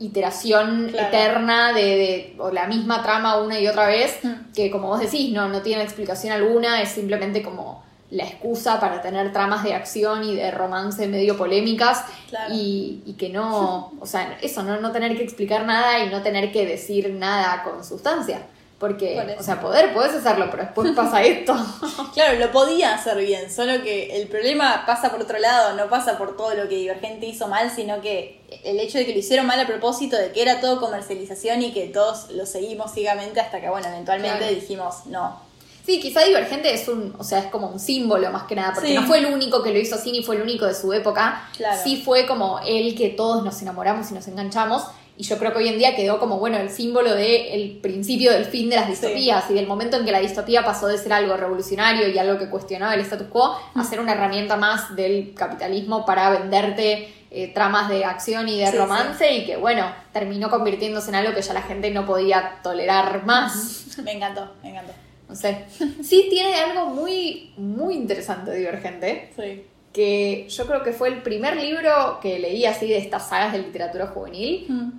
iteración 0.00 0.88
eterna 0.88 1.72
de, 1.72 2.34
o 2.38 2.50
la 2.50 2.66
misma 2.66 3.02
trama 3.02 3.40
una 3.40 3.60
y 3.60 3.68
otra 3.68 3.86
vez, 3.86 4.18
mm. 4.22 4.52
que 4.52 4.70
como 4.70 4.88
vos 4.88 5.00
decís, 5.00 5.32
no, 5.32 5.48
no 5.48 5.62
tiene 5.62 5.84
explicación 5.84 6.32
alguna, 6.32 6.82
es 6.82 6.90
simplemente 6.90 7.42
como 7.42 7.84
la 8.14 8.24
excusa 8.24 8.78
para 8.78 9.02
tener 9.02 9.32
tramas 9.32 9.64
de 9.64 9.74
acción 9.74 10.22
y 10.24 10.36
de 10.36 10.50
romance 10.50 11.06
medio 11.08 11.36
polémicas 11.36 12.04
y, 12.50 13.14
que 13.18 13.28
no, 13.28 13.92
o 14.00 14.06
sea, 14.06 14.38
eso, 14.40 14.62
no, 14.62 14.80
no 14.80 14.92
tener 14.92 15.16
que 15.16 15.24
explicar 15.24 15.66
nada 15.66 15.98
y 15.98 16.10
no 16.10 16.22
tener 16.22 16.52
que 16.52 16.64
decir 16.64 17.10
nada 17.10 17.62
con 17.64 17.84
sustancia. 17.84 18.46
Porque, 18.78 19.36
o 19.38 19.42
sea, 19.42 19.60
poder, 19.60 19.94
puedes 19.94 20.14
hacerlo, 20.14 20.48
pero 20.50 20.64
después 20.64 20.90
pasa 20.92 21.22
esto. 21.22 21.56
claro, 22.14 22.38
lo 22.38 22.50
podía 22.50 22.94
hacer 22.94 23.16
bien, 23.16 23.50
solo 23.50 23.82
que 23.82 24.16
el 24.16 24.28
problema 24.28 24.84
pasa 24.84 25.10
por 25.10 25.22
otro 25.22 25.38
lado, 25.38 25.74
no 25.74 25.88
pasa 25.88 26.18
por 26.18 26.36
todo 26.36 26.54
lo 26.54 26.68
que 26.68 26.76
Divergente 26.76 27.26
hizo 27.26 27.48
mal, 27.48 27.70
sino 27.70 28.00
que 28.00 28.42
el 28.62 28.78
hecho 28.78 28.98
de 28.98 29.06
que 29.06 29.12
lo 29.12 29.18
hicieron 29.20 29.46
mal 29.46 29.58
a 29.58 29.66
propósito, 29.66 30.16
de 30.16 30.32
que 30.32 30.42
era 30.42 30.60
todo 30.60 30.80
comercialización 30.80 31.62
y 31.62 31.72
que 31.72 31.86
todos 31.86 32.30
lo 32.30 32.46
seguimos 32.46 32.92
ciegamente 32.92 33.40
hasta 33.40 33.60
que, 33.60 33.70
bueno, 33.70 33.86
eventualmente 33.88 34.54
dijimos, 34.54 35.06
no, 35.06 35.40
Sí, 35.84 36.00
quizá 36.00 36.22
Divergente 36.24 36.72
es 36.72 36.88
un, 36.88 37.14
o 37.18 37.24
sea, 37.24 37.40
es 37.40 37.46
como 37.46 37.68
un 37.68 37.78
símbolo 37.78 38.30
más 38.30 38.44
que 38.44 38.56
nada, 38.56 38.72
porque 38.72 38.94
no 38.94 39.02
fue 39.02 39.18
el 39.18 39.26
único 39.26 39.62
que 39.62 39.70
lo 39.70 39.78
hizo 39.78 39.96
así, 39.96 40.12
ni 40.12 40.22
fue 40.22 40.36
el 40.36 40.42
único 40.42 40.64
de 40.64 40.74
su 40.74 40.92
época. 40.94 41.46
Sí 41.82 42.00
fue 42.02 42.26
como 42.26 42.58
el 42.66 42.94
que 42.94 43.10
todos 43.10 43.44
nos 43.44 43.60
enamoramos 43.60 44.10
y 44.10 44.14
nos 44.14 44.26
enganchamos. 44.26 44.84
Y 45.16 45.22
yo 45.22 45.38
creo 45.38 45.52
que 45.52 45.58
hoy 45.58 45.68
en 45.68 45.78
día 45.78 45.94
quedó 45.94 46.18
como, 46.18 46.38
bueno, 46.38 46.56
el 46.56 46.70
símbolo 46.70 47.14
del 47.14 47.78
principio 47.82 48.32
del 48.32 48.46
fin 48.46 48.70
de 48.70 48.76
las 48.76 48.88
distopías 48.88 49.44
y 49.50 49.54
del 49.54 49.66
momento 49.66 49.96
en 49.98 50.04
que 50.04 50.10
la 50.10 50.18
distopía 50.20 50.64
pasó 50.64 50.88
de 50.88 50.98
ser 50.98 51.12
algo 51.12 51.36
revolucionario 51.36 52.08
y 52.08 52.18
algo 52.18 52.38
que 52.38 52.48
cuestionaba 52.48 52.94
el 52.94 53.00
status 53.02 53.28
quo 53.28 53.56
a 53.74 53.84
ser 53.84 54.00
una 54.00 54.12
herramienta 54.12 54.56
más 54.56 54.96
del 54.96 55.34
capitalismo 55.34 56.04
para 56.04 56.30
venderte 56.30 57.14
eh, 57.30 57.52
tramas 57.52 57.88
de 57.90 58.04
acción 58.04 58.48
y 58.48 58.58
de 58.58 58.72
romance 58.72 59.32
y 59.32 59.44
que, 59.44 59.56
bueno, 59.56 59.84
terminó 60.12 60.50
convirtiéndose 60.50 61.10
en 61.10 61.16
algo 61.16 61.34
que 61.34 61.42
ya 61.42 61.52
la 61.52 61.62
gente 61.62 61.90
no 61.90 62.06
podía 62.06 62.58
tolerar 62.62 63.24
más. 63.24 63.98
Me 64.02 64.12
encantó, 64.12 64.50
me 64.62 64.70
encantó. 64.70 64.92
No 65.28 65.34
sé. 65.34 65.64
Sí 66.02 66.26
tiene 66.30 66.54
algo 66.54 66.86
muy, 66.86 67.52
muy 67.56 67.94
interesante 67.94 68.52
Divergente. 68.52 69.32
Sí. 69.36 69.66
Que 69.92 70.46
yo 70.48 70.66
creo 70.66 70.82
que 70.82 70.92
fue 70.92 71.08
el 71.08 71.22
primer 71.22 71.56
libro 71.56 72.18
que 72.20 72.38
leí 72.38 72.66
así 72.66 72.88
de 72.88 72.98
estas 72.98 73.28
sagas 73.28 73.52
de 73.52 73.58
literatura 73.58 74.08
juvenil 74.08 74.66
mm. 74.68 74.90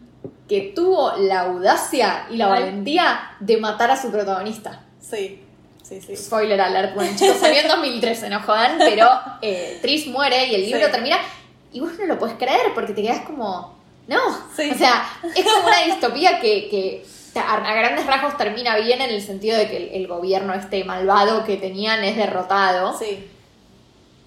que 0.47 0.71
tuvo 0.73 1.17
la 1.17 1.41
audacia 1.41 2.27
y 2.31 2.37
la 2.37 2.47
valentía 2.47 3.31
de 3.39 3.57
matar 3.57 3.91
a 3.91 4.01
su 4.01 4.09
protagonista. 4.11 4.83
Sí. 5.01 5.41
Sí, 5.83 6.01
sí. 6.01 6.15
Spoiler 6.15 6.59
alert, 6.59 6.95
bueno 6.95 7.15
chicos, 7.15 7.37
salió 7.37 7.59
en 7.59 7.67
2013, 7.67 8.29
no 8.29 8.41
jodan, 8.41 8.77
pero 8.79 9.07
eh, 9.43 9.77
Tris 9.83 10.07
muere 10.07 10.47
y 10.47 10.55
el 10.55 10.65
libro 10.65 10.89
termina 10.89 11.17
y 11.71 11.79
vos 11.79 11.91
no 11.99 12.05
lo 12.05 12.17
puedes 12.17 12.37
creer 12.37 12.73
porque 12.73 12.93
te 12.93 13.03
quedas 13.03 13.25
como, 13.25 13.77
no, 14.07 14.27
o 14.27 14.77
sea, 14.77 15.05
es 15.35 15.45
como 15.45 15.67
una 15.67 15.83
distopía 15.83 16.39
que, 16.39 16.69
que 16.69 17.05
a, 17.39 17.73
grandes 17.75 18.05
rasgos 18.05 18.37
termina 18.37 18.77
bien 18.77 19.01
en 19.01 19.09
el 19.09 19.21
sentido 19.21 19.57
de 19.57 19.69
que 19.69 19.95
el, 19.95 20.07
gobierno 20.07 20.53
este 20.53 20.83
malvado 20.83 21.43
que 21.43 21.57
tenían 21.57 22.03
es 22.03 22.15
derrotado. 22.17 22.97
Sí. 22.97 23.27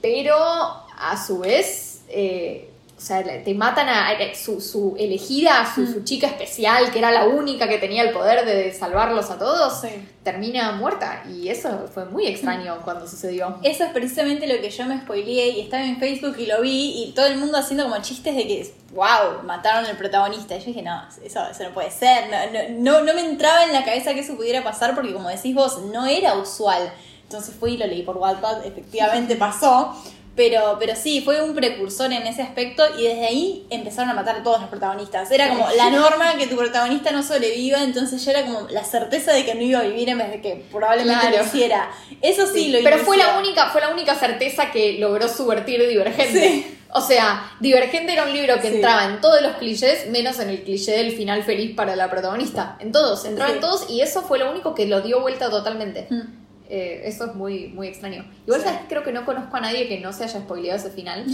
Pero 0.00 0.36
a 0.36 1.24
su 1.24 1.40
vez, 1.40 2.02
eh, 2.08 2.67
o 2.98 3.00
sea, 3.00 3.22
te 3.22 3.54
matan 3.54 3.88
a, 3.88 4.08
su, 4.34 4.96
elegida, 4.98 5.72
su, 5.72 5.86
su, 5.86 6.00
mm. 6.00 6.04
chica 6.04 6.26
especial, 6.26 6.90
que 6.90 6.98
era 6.98 7.12
la 7.12 7.26
única 7.26 7.68
que 7.68 7.78
tenía 7.78 8.02
el 8.02 8.10
poder 8.10 8.44
de 8.44 8.74
salvarlos 8.74 9.30
a 9.30 9.38
todos, 9.38 9.82
termina 10.24 10.72
muerta. 10.72 11.22
Y 11.30 11.48
eso 11.48 11.86
fue 11.94 12.06
muy 12.06 12.26
extraño 12.26 12.74
mm. 12.74 12.82
cuando 12.82 13.06
sucedió. 13.06 13.56
Eso 13.62 13.84
es 13.84 13.92
precisamente 13.92 14.48
lo 14.48 14.60
que 14.60 14.70
yo 14.70 14.84
me 14.86 15.00
spoileé 15.00 15.50
y 15.50 15.60
estaba 15.60 15.84
en 15.84 16.00
Facebook 16.00 16.34
y 16.40 16.46
lo 16.46 16.60
vi 16.60 17.04
y 17.04 17.12
todo 17.12 17.26
el 17.26 17.38
mundo 17.38 17.58
haciendo 17.58 17.84
como 17.84 18.02
chistes 18.02 18.34
de 18.34 18.48
que, 18.48 18.74
wow, 18.92 19.44
mataron 19.44 19.86
al 19.86 19.96
protagonista. 19.96 20.56
Y 20.56 20.58
yo 20.58 20.66
dije, 20.66 20.82
no, 20.82 21.00
eso, 21.24 21.40
eso 21.48 21.62
no 21.62 21.70
puede 21.70 21.92
ser. 21.92 22.24
No, 22.28 22.98
no, 22.98 23.04
no 23.04 23.14
me 23.14 23.20
entraba 23.20 23.62
en 23.62 23.74
la 23.74 23.84
cabeza 23.84 24.12
que 24.12 24.20
eso 24.20 24.34
pudiera 24.34 24.64
pasar 24.64 24.96
porque 24.96 25.12
como 25.12 25.28
decís 25.28 25.54
vos, 25.54 25.82
no 25.92 26.04
era 26.04 26.34
usual. 26.34 26.92
Entonces 27.22 27.54
fui 27.54 27.74
y 27.74 27.76
lo 27.76 27.86
leí 27.86 28.02
por 28.02 28.16
Wattpad, 28.16 28.66
efectivamente 28.66 29.36
pasó. 29.36 29.94
Pero, 30.38 30.76
pero 30.78 30.94
sí, 30.94 31.20
fue 31.20 31.42
un 31.42 31.52
precursor 31.52 32.12
en 32.12 32.24
ese 32.24 32.42
aspecto 32.42 32.84
y 32.96 33.02
desde 33.02 33.26
ahí 33.26 33.66
empezaron 33.70 34.08
a 34.10 34.14
matar 34.14 34.36
a 34.36 34.42
todos 34.44 34.60
los 34.60 34.70
protagonistas. 34.70 35.28
Era 35.32 35.48
como 35.48 35.68
la 35.76 35.90
norma 35.90 36.36
que 36.38 36.46
tu 36.46 36.54
protagonista 36.54 37.10
no 37.10 37.24
sobreviva, 37.24 37.82
entonces 37.82 38.24
ya 38.24 38.30
era 38.30 38.44
como 38.44 38.68
la 38.70 38.84
certeza 38.84 39.32
de 39.32 39.44
que 39.44 39.56
no 39.56 39.62
iba 39.62 39.80
a 39.80 39.82
vivir 39.82 40.08
en 40.08 40.18
vez 40.18 40.30
de 40.30 40.40
que 40.40 40.64
probablemente 40.70 41.36
lo 41.36 41.42
hiciera. 41.42 41.90
Eso 42.22 42.46
sí, 42.46 42.70
lo 42.70 42.78
Pero 42.84 42.98
fue 42.98 43.16
la 43.16 43.36
única, 43.36 43.70
fue 43.70 43.80
la 43.80 43.88
única 43.88 44.14
certeza 44.14 44.70
que 44.70 44.92
logró 45.00 45.26
subvertir 45.26 45.84
Divergente. 45.88 46.78
O 46.90 47.00
sea, 47.00 47.50
Divergente 47.58 48.12
era 48.12 48.24
un 48.24 48.32
libro 48.32 48.60
que 48.60 48.68
entraba 48.68 49.06
en 49.06 49.20
todos 49.20 49.42
los 49.42 49.56
clichés, 49.56 50.08
menos 50.08 50.38
en 50.38 50.50
el 50.50 50.62
cliché 50.62 50.92
del 50.92 51.16
final 51.16 51.42
feliz 51.42 51.74
para 51.74 51.96
la 51.96 52.08
protagonista. 52.08 52.76
En 52.78 52.92
todos, 52.92 53.24
entraba 53.24 53.52
en 53.52 53.58
todos 53.58 53.90
y 53.90 54.02
eso 54.02 54.22
fue 54.22 54.38
lo 54.38 54.52
único 54.52 54.72
que 54.72 54.86
lo 54.86 55.00
dio 55.00 55.20
vuelta 55.20 55.50
totalmente. 55.50 56.06
Mm. 56.08 56.37
Eh, 56.70 57.02
eso 57.04 57.24
es 57.24 57.34
muy, 57.34 57.68
muy 57.68 57.88
extraño. 57.88 58.26
Igual 58.46 58.62
creo 58.88 59.02
que 59.02 59.12
no 59.12 59.24
conozco 59.24 59.56
a 59.56 59.60
nadie 59.60 59.88
que 59.88 60.00
no 60.00 60.12
se 60.12 60.24
haya 60.24 60.40
spoileado 60.40 60.78
ese 60.78 60.90
final, 60.90 61.24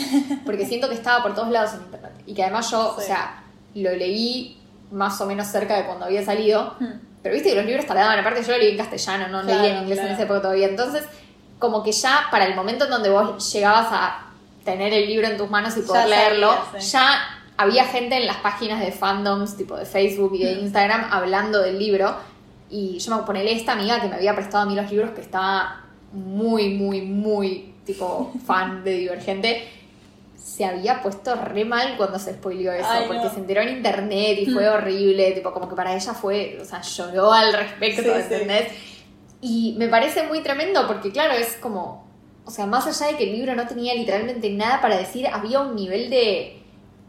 porque 0.47 0.65
siento 0.65 0.89
que 0.89 0.95
estaba 0.95 1.23
por 1.23 1.35
todos 1.35 1.51
lados 1.51 1.75
en 1.75 1.81
internet. 1.83 2.13
Y 2.27 2.35
que 2.35 2.43
además 2.45 2.71
yo, 2.71 2.95
o 2.97 3.01
sea, 3.01 3.43
lo 3.75 3.91
leí 3.97 4.57
más 4.93 5.21
o 5.21 5.27
menos 5.27 5.49
cerca 5.49 5.77
de 5.77 5.87
cuando 5.87 6.05
había 6.05 6.25
salido. 6.25 6.77
Hmm. 6.79 7.01
Pero 7.23 7.35
viste 7.35 7.51
que 7.51 7.57
los 7.57 7.65
libros 7.65 7.87
tardaban, 7.87 8.19
aparte 8.19 8.43
yo 8.43 8.53
lo 8.53 8.59
leí 8.59 8.71
en 8.71 8.77
castellano, 8.77 9.29
no 9.29 9.43
leí 9.43 9.71
en 9.71 9.79
inglés 9.79 9.99
en 9.99 10.09
ese 10.09 10.23
época 10.23 10.43
todavía. 10.43 10.69
Entonces, 10.69 11.05
como 11.59 11.83
que 11.83 11.91
ya 11.91 12.27
para 12.31 12.47
el 12.47 12.55
momento 12.55 12.85
en 12.85 12.91
donde 12.91 13.11
vos 13.11 13.53
llegabas 13.53 13.89
a 13.91 14.27
tener 14.65 14.93
el 14.93 15.07
libro 15.07 15.27
en 15.27 15.37
tus 15.37 15.51
manos 15.51 15.77
y 15.77 15.81
poder 15.81 16.09
leerlo, 16.09 16.55
ya 16.79 17.41
había 17.57 17.87
gente 17.87 18.17
en 18.17 18.27
las 18.27 18.37
páginas 18.37 18.81
de 18.81 18.93
fandoms, 18.93 19.57
tipo 19.57 19.77
de 19.77 19.87
Facebook 19.87 20.35
y 20.35 20.45
de 20.45 20.55
hmm. 20.55 20.61
Instagram, 20.61 21.09
hablando 21.11 21.61
del 21.61 21.79
libro 21.79 22.15
y 22.75 22.99
yo 22.99 23.17
me 23.17 23.23
ponele 23.23 23.53
esta 23.53 23.73
amiga 23.73 24.01
que 24.01 24.09
me 24.09 24.17
había 24.17 24.35
prestado 24.35 24.65
a 24.65 24.67
mí 24.67 24.75
los 24.75 24.91
libros 24.91 25.13
que 25.13 25.21
estaba 25.21 25.85
muy, 26.13 26.71
muy, 26.71 27.03
muy 27.03 27.73
tipo 27.87 28.33
fan 28.47 28.83
de 28.83 28.99
Divergente. 28.99 29.69
Se 30.37 30.65
había 30.65 31.01
puesto 31.01 31.37
re 31.37 31.65
mal 31.65 31.97
cuando 31.97 32.19
se 32.19 32.35
spoileó 32.35 32.73
eso, 32.73 32.89
porque 33.07 33.31
se 33.31 33.39
enteró 33.39 33.61
en 33.61 33.77
internet 33.77 34.39
y 34.41 34.47
fue 34.47 34.69
mm. 34.69 34.73
horrible, 34.75 35.31
tipo 35.33 35.53
como 35.53 35.69
que 35.69 35.77
para 35.77 35.95
ella 35.95 36.15
fue, 36.15 36.59
o 36.61 36.65
sea, 36.65 36.83
lloró 36.83 37.33
al 37.33 37.53
respecto, 37.53 38.13
¿entendés? 38.13 38.73
Y 39.41 39.77
me 39.79 39.87
parece 39.87 40.25
muy 40.25 40.41
tremendo 40.41 40.85
porque 40.89 41.13
claro, 41.13 41.35
es 41.35 41.57
como, 41.59 42.09
o 42.45 42.51
sea, 42.51 42.67
más 42.67 42.89
allá 42.89 43.13
de 43.13 43.17
que 43.17 43.25
el 43.25 43.37
libro 43.37 43.55
no 43.55 43.69
tenía 43.69 43.95
literalmente 43.95 44.51
nada 44.51 44.81
para 44.81 44.99
decir, 44.99 45.29
había 45.29 45.61
un 45.61 45.77
nivel 45.77 46.11
de 46.11 46.61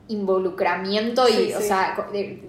involucramiento 0.10 1.28
y, 1.28 1.54
o 1.54 1.62
sea, 1.62 1.98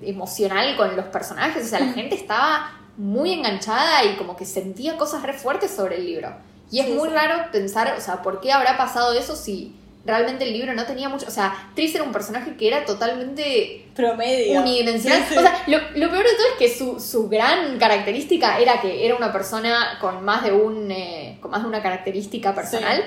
emocional 0.03 0.77
con 0.77 0.95
los 0.95 1.07
personajes, 1.07 1.65
o 1.65 1.69
sea, 1.69 1.81
la 1.81 1.87
mm. 1.87 1.95
gente 1.95 2.15
estaba 2.15 2.76
muy 2.97 3.33
enganchada 3.33 4.05
y 4.05 4.17
como 4.17 4.37
que 4.37 4.45
sentía 4.45 4.97
cosas 4.97 5.23
re 5.23 5.33
fuertes 5.33 5.71
sobre 5.71 5.97
el 5.97 6.07
libro. 6.07 6.35
Y 6.71 6.81
es 6.81 6.89
muy 6.89 7.09
raro 7.09 7.51
pensar, 7.53 7.95
o 7.97 8.01
sea, 8.01 8.23
¿por 8.23 8.41
qué 8.41 8.53
habrá 8.53 8.77
pasado 8.77 9.13
eso 9.13 9.37
si 9.37 9.75
realmente 10.07 10.45
el 10.45 10.53
libro 10.53 10.73
no 10.73 10.87
tenía 10.87 11.09
mucho. 11.09 11.27
O 11.27 11.31
sea, 11.31 11.71
Tris 11.75 11.95
era 11.95 12.05
un 12.05 12.13
personaje 12.13 12.57
que 12.57 12.69
era 12.69 12.85
totalmente. 12.85 13.87
Promedio. 13.95 14.61
Unidimensional. 14.61 15.23
O 15.31 15.41
sea, 15.41 15.63
lo, 15.67 15.79
peor 16.11 16.25
de 16.25 16.35
todo 16.35 16.47
es 16.53 16.59
que 16.59 16.75
su, 16.75 17.01
su, 17.01 17.29
gran 17.29 17.79
característica 17.79 18.59
era 18.59 18.81
que 18.81 19.05
era 19.05 19.17
una 19.17 19.33
persona 19.33 19.99
con 20.01 20.25
más 20.25 20.45
de 20.45 20.53
un. 20.53 20.91
Eh, 20.91 21.39
con 21.41 21.51
más 21.51 21.63
de 21.63 21.69
una 21.69 21.83
característica 21.83 22.55
personal. 22.55 23.05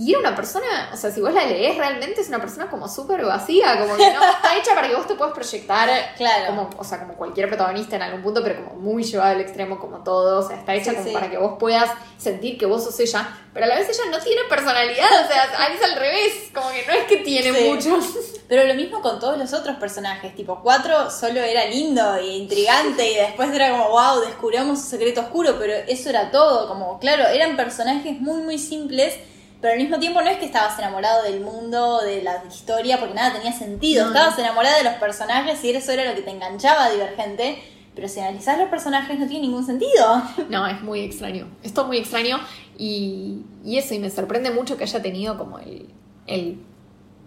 Y 0.00 0.10
era 0.12 0.20
una 0.20 0.36
persona, 0.36 0.90
o 0.92 0.96
sea, 0.96 1.10
si 1.10 1.20
vos 1.20 1.32
la 1.34 1.44
lees 1.44 1.76
realmente 1.76 2.20
es 2.20 2.28
una 2.28 2.38
persona 2.40 2.70
como 2.70 2.88
súper 2.88 3.24
vacía, 3.24 3.80
como 3.80 3.96
que 3.96 4.08
no 4.14 4.22
está 4.24 4.56
hecha 4.56 4.72
para 4.74 4.86
que 4.88 4.94
vos 4.94 5.08
te 5.08 5.16
puedas 5.16 5.34
proyectar, 5.34 5.88
Claro. 6.16 6.46
como, 6.46 6.70
o 6.78 6.84
sea, 6.84 7.00
como 7.00 7.14
cualquier 7.14 7.48
protagonista 7.48 7.96
en 7.96 8.02
algún 8.02 8.22
punto, 8.22 8.40
pero 8.44 8.64
como 8.64 8.80
muy 8.80 9.02
llevada 9.02 9.32
al 9.32 9.40
extremo 9.40 9.80
como 9.80 10.04
todo, 10.04 10.38
o 10.38 10.48
sea, 10.48 10.56
está 10.56 10.72
hecha 10.76 10.90
Sí, 10.92 10.96
como 10.98 11.08
sí. 11.08 11.12
para 11.14 11.28
que 11.28 11.36
vos 11.36 11.56
puedas 11.58 11.90
sentir 12.16 12.56
que 12.56 12.66
vos 12.66 12.84
sos 12.84 12.98
ella, 13.00 13.28
pero 13.52 13.66
a 13.66 13.68
la 13.70 13.74
vez 13.74 13.88
ella 13.88 14.08
no 14.08 14.22
tiene 14.22 14.42
personalidad, 14.48 15.24
o 15.24 15.26
sea, 15.26 15.66
es 15.74 15.82
al 15.82 15.96
revés, 15.96 16.32
como 16.54 16.70
que 16.70 16.86
no 16.86 16.92
es 16.92 17.04
que 17.06 17.16
tiene 17.16 17.52
Sí. 17.58 17.64
muchos. 17.68 18.04
Pero 18.48 18.64
lo 18.64 18.74
mismo 18.74 19.02
con 19.02 19.18
todos 19.18 19.36
los 19.36 19.52
otros 19.52 19.76
personajes, 19.78 20.32
tipo 20.36 20.60
4 20.62 21.10
solo 21.10 21.40
era 21.40 21.64
lindo 21.66 22.14
e 22.14 22.24
intrigante 22.36 23.10
y 23.10 23.16
después 23.16 23.50
era 23.52 23.70
como, 23.72 23.88
wow, 23.90 24.20
descubrimos 24.20 24.80
su 24.80 24.86
secreto 24.90 25.22
oscuro, 25.22 25.56
pero 25.58 25.72
eso 25.88 26.08
era 26.08 26.30
todo, 26.30 26.68
como, 26.68 27.00
claro, 27.00 27.26
eran 27.26 27.56
personajes 27.56 28.20
muy, 28.20 28.42
muy 28.42 28.58
simples, 28.60 29.16
pero 29.60 29.72
al 29.72 29.80
mismo 29.80 29.98
tiempo 29.98 30.20
no 30.22 30.28
es 30.28 30.38
que 30.38 30.44
estabas 30.44 30.78
enamorado 30.78 31.24
del 31.24 31.40
mundo, 31.40 32.00
de 32.02 32.22
la 32.22 32.44
historia, 32.48 32.98
porque 32.98 33.14
nada 33.14 33.34
tenía 33.34 33.52
sentido, 33.52 34.04
No, 34.04 34.12
estabas 34.12 34.38
enamorada 34.38 34.78
de 34.78 34.84
los 34.84 34.94
personajes 34.94 35.62
y 35.64 35.70
eso 35.70 35.92
era 35.92 36.04
lo 36.04 36.14
que 36.14 36.22
te 36.22 36.30
enganchaba 36.30 36.90
Divergente, 36.90 37.58
pero 37.94 38.08
si 38.08 38.20
analizás 38.20 38.58
los 38.58 38.68
personajes 38.68 39.18
no 39.18 39.26
tiene 39.26 39.46
ningún 39.46 39.66
sentido. 39.66 40.22
No, 40.48 40.66
es 40.66 40.80
muy 40.82 41.00
extraño. 41.00 41.48
Esto 41.62 41.82
es 41.82 41.86
muy 41.88 41.98
extraño 41.98 42.38
y, 42.78 43.42
y 43.64 43.78
eso, 43.78 43.94
y 43.94 43.98
me 43.98 44.10
sorprende 44.10 44.52
mucho 44.52 44.76
que 44.76 44.84
haya 44.84 45.02
tenido 45.02 45.36
como 45.36 45.58
el, 45.58 45.88
el 46.28 46.58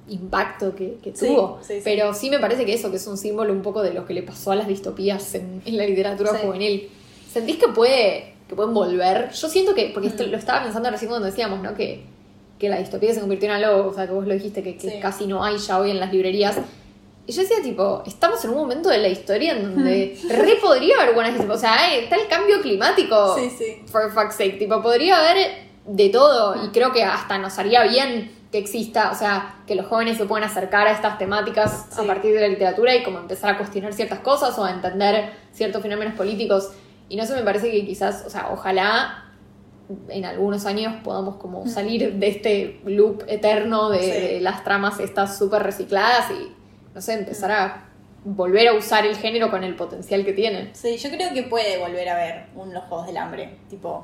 impacto 0.08 0.74
que, 0.74 0.98
tuvo. 1.17 1.60
sí, 1.62 1.76
sí. 1.76 1.82
Pero 1.84 2.13
sí 2.13 2.30
me 2.30 2.39
parece 2.39 2.65
que 2.65 2.74
eso, 2.74 2.89
que 2.89 2.98
es 2.98 3.08
un 3.08 3.17
símbolo 3.17 3.52
un 3.52 3.62
poco 3.62 3.82
de 3.82 3.94
lo 3.94 4.06
que 4.06 4.13
le 4.13 4.24
pasó 4.24 4.52
a 4.52 4.56
las 4.56 4.67
distopías 4.67 5.36
en, 5.36 5.62
en 5.65 5.78
la 5.78 5.86
literatura 5.86 6.32
juvenil. 6.38 6.89
¿Sentís 7.30 7.58
que 7.58 7.67
puede 7.67 8.36
que 8.48 8.56
pueden 8.56 8.74
volver? 8.74 9.32
Yo 9.32 9.48
siento 9.48 9.74
que, 9.74 9.91
porque 9.94 10.10
esto 10.10 10.26
lo 10.26 10.38
estaba 10.38 10.63
pensando 10.63 10.89
recién 10.89 11.10
cuando 11.10 11.28
decíamos, 11.28 11.62
¿no? 11.62 11.74
Que, 11.74 12.04
que 12.62 12.69
la 12.69 12.78
distopía 12.78 13.12
se 13.13 13.19
convirtió 13.19 13.50
en 13.50 13.56
algo, 13.63 13.88
o 13.89 13.93
sea, 13.93 14.06
que 14.06 14.13
vos 14.13 14.26
lo 14.28 14.34
dijiste, 14.36 14.62
que, 14.62 14.78
que 14.78 14.89
Sí. 14.91 15.00
casi 15.02 15.26
no 15.26 15.43
hay 15.43 15.58
ya 15.58 15.80
hoy 15.80 15.89
en 15.91 16.00
las 16.00 16.13
librerías. 16.13 16.58
Y 17.26 17.32
yo 17.34 17.41
decía, 17.41 17.58
tipo, 17.63 18.04
estamos 18.06 18.43
en 18.45 18.52
un 18.52 18.58
momento 18.58 18.89
de 18.89 19.00
la 19.00 19.08
historia 19.08 19.54
en 19.54 19.63
donde 19.76 20.17
re 20.30 20.56
podría 20.62 20.95
haber 21.02 21.15
buenas. 21.15 21.39
O 21.50 21.58
sea, 21.58 21.93
eh, 21.95 22.04
está 22.04 22.15
el 22.17 22.28
cambio 22.28 22.62
climático. 22.62 23.36
sí. 23.38 23.82
For 23.88 24.12
fuck's 24.12 24.36
sake. 24.36 24.58
Tipo, 24.60 24.82
podría 24.82 25.17
haber 25.19 25.38
de 25.88 26.10
todo. 26.10 26.63
Y 26.63 26.69
creo 26.69 26.91
que 26.93 27.04
hasta 27.04 27.38
nos 27.39 27.58
haría 27.58 27.84
bien 27.84 28.32
que 28.52 28.58
exista, 28.58 29.12
o 29.12 29.15
sea, 29.15 29.56
que 29.65 29.76
los 29.76 29.86
jóvenes 29.88 30.17
se 30.17 30.26
puedan 30.26 30.43
acercar 30.47 30.86
a 30.88 30.91
estas 30.91 31.17
temáticas 31.17 31.88
a 31.97 32.02
Sí. 32.02 32.08
partir 32.08 32.34
de 32.36 32.41
la 32.41 32.47
literatura 32.50 32.93
y 32.95 33.02
como 33.04 33.17
empezar 33.19 33.52
a 33.56 33.58
cuestionar 33.58 33.93
ciertas 33.93 34.19
cosas 34.19 34.58
o 34.60 34.65
a 34.65 34.71
entender 34.71 35.32
ciertos 35.54 35.82
fenómenos 35.82 36.15
políticos. 36.15 36.69
Y 37.10 37.15
no 37.15 37.26
sé, 37.26 37.34
me 37.36 37.43
parece 37.43 37.71
que 37.71 37.86
quizás, 37.86 38.24
o 38.28 38.30
sea, 38.30 38.50
ojalá 38.52 39.31
en 40.10 40.25
algunos 40.25 40.65
años 40.65 40.95
podamos 41.04 41.36
como 41.38 41.67
salir 41.67 42.13
de 42.13 42.27
este 42.27 42.82
loop 42.86 43.23
eterno 43.27 43.89
de, 43.89 43.99
Sí. 43.99 44.12
de 44.12 44.41
las 44.41 44.63
tramas 44.63 44.99
estas 44.99 45.38
súper 45.38 45.63
recicladas 45.63 46.32
y, 46.32 46.51
no 46.93 47.01
sé, 47.01 47.13
empezar 47.13 47.51
a 47.51 47.86
volver 48.23 48.67
a 48.67 48.73
usar 48.73 49.06
el 49.06 49.15
género 49.17 49.49
con 49.49 49.63
el 49.63 49.75
potencial 49.75 50.23
que 50.23 50.34
tienen. 50.34 50.69
Sí, 50.73 50.97
yo 50.97 51.10
creo 51.10 51.34
que 51.34 51.43
puede 51.43 51.77
volver 51.80 52.08
a 52.10 52.15
ver 52.15 52.45
un 52.56 52.73
Los 52.73 52.84
Juegos 52.84 53.08
del 53.08 53.17
Hambre, 53.17 53.58
tipo 53.69 54.04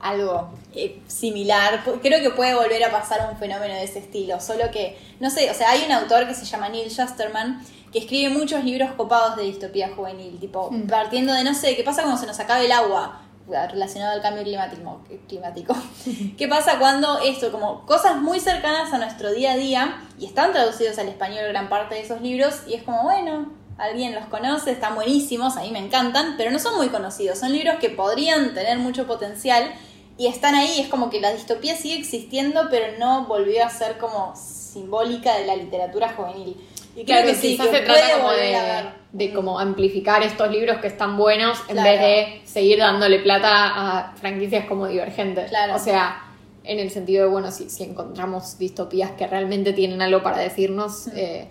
algo 0.00 0.50
eh, 0.74 1.00
similar. 1.08 1.82
Creo 2.00 2.22
que 2.22 2.30
puede 2.30 2.54
volver 2.54 2.82
a 2.84 2.90
pasar 2.90 3.28
un 3.30 3.36
fenómeno 3.36 3.74
de 3.74 3.82
ese 3.84 3.98
estilo, 3.98 4.40
solo 4.40 4.70
que, 4.72 4.96
no 5.20 5.28
sé, 5.28 5.50
o 5.50 5.54
sea, 5.54 5.70
hay 5.70 5.82
un 5.84 5.92
autor 5.92 6.26
que 6.26 6.34
se 6.34 6.44
llama 6.44 6.68
Neil 6.68 6.88
Shusterman 6.88 7.60
que 7.92 7.98
escribe 8.00 8.30
muchos 8.32 8.64
libros 8.64 8.90
copados 8.92 9.36
de 9.36 9.42
distopía 9.44 9.90
juvenil, 9.94 10.38
tipo 10.38 10.70
Mm. 10.70 10.86
partiendo 10.86 11.32
de, 11.32 11.42
no 11.42 11.52
sé, 11.54 11.74
¿qué 11.74 11.82
pasa 11.82 12.02
cuando 12.02 12.20
se 12.20 12.26
nos 12.26 12.38
acabe 12.38 12.66
el 12.66 12.72
agua? 12.72 13.22
Relacionado 13.48 14.12
al 14.12 14.22
cambio 14.22 14.42
climático, 14.42 15.00
climático. 15.26 15.76
¿Qué 16.38 16.48
pasa 16.48 16.78
cuando 16.78 17.18
esto, 17.20 17.50
como 17.50 17.86
cosas 17.86 18.16
muy 18.16 18.40
cercanas 18.40 18.92
a 18.92 18.98
nuestro 18.98 19.32
día 19.32 19.52
a 19.52 19.56
día, 19.56 20.02
y 20.18 20.26
están 20.26 20.52
traducidos 20.52 20.98
al 20.98 21.08
español 21.08 21.48
gran 21.48 21.68
parte 21.68 21.94
de 21.94 22.02
esos 22.02 22.20
libros, 22.20 22.62
y 22.66 22.74
es 22.74 22.82
como, 22.82 23.02
bueno, 23.02 23.52
alguien 23.78 24.14
los 24.14 24.26
conoce, 24.26 24.72
están 24.72 24.94
buenísimos, 24.94 25.56
a 25.56 25.62
mí 25.62 25.70
me 25.70 25.78
encantan, 25.78 26.34
pero 26.36 26.50
no 26.50 26.58
son 26.58 26.76
muy 26.76 26.88
conocidos, 26.88 27.38
son 27.38 27.52
libros 27.52 27.76
que 27.80 27.90
podrían 27.90 28.54
tener 28.54 28.78
mucho 28.78 29.06
potencial, 29.06 29.72
y 30.18 30.26
están 30.26 30.56
ahí, 30.56 30.80
es 30.80 30.88
como 30.88 31.10
que 31.10 31.20
la 31.20 31.32
distopía 31.32 31.76
sigue 31.76 31.96
existiendo, 31.96 32.68
pero 32.70 32.98
no 32.98 33.26
volvió 33.26 33.64
a 33.64 33.70
ser 33.70 33.98
como 33.98 34.34
simbólica 34.34 35.36
de 35.36 35.46
la 35.46 35.54
literatura 35.54 36.12
juvenil. 36.14 36.56
Y 37.00 37.04
creo 37.04 37.24
que 37.24 37.34
sí, 37.34 37.56
que 37.56 37.62
se 37.64 37.80
trata 37.80 37.92
puede 37.92 38.12
como 38.18 38.32
de, 39.12 39.32
como 39.32 39.58
amplificar 39.60 40.22
estos 40.22 40.50
libros 40.50 40.78
que 40.78 40.88
están 40.88 41.16
buenos 41.16 41.58
en 41.68 41.76
Claro. 41.76 41.90
vez 41.90 42.00
de 42.00 42.40
seguir 42.44 42.78
dándole 42.78 43.20
plata 43.20 43.48
a 43.52 44.12
franquicias 44.16 44.64
como 44.66 44.86
divergentes. 44.88 45.48
Claro. 45.50 45.74
O 45.76 45.78
sea, 45.78 46.24
en 46.64 46.78
el 46.78 46.90
sentido 46.90 47.24
de, 47.24 47.30
bueno, 47.30 47.50
si, 47.50 47.70
si 47.70 47.84
encontramos 47.84 48.58
distopías 48.58 49.12
que 49.12 49.26
realmente 49.26 49.72
tienen 49.72 50.02
algo 50.02 50.22
para 50.22 50.38
decirnos, 50.38 51.06
Mm. 51.06 51.10
eh, 51.16 51.48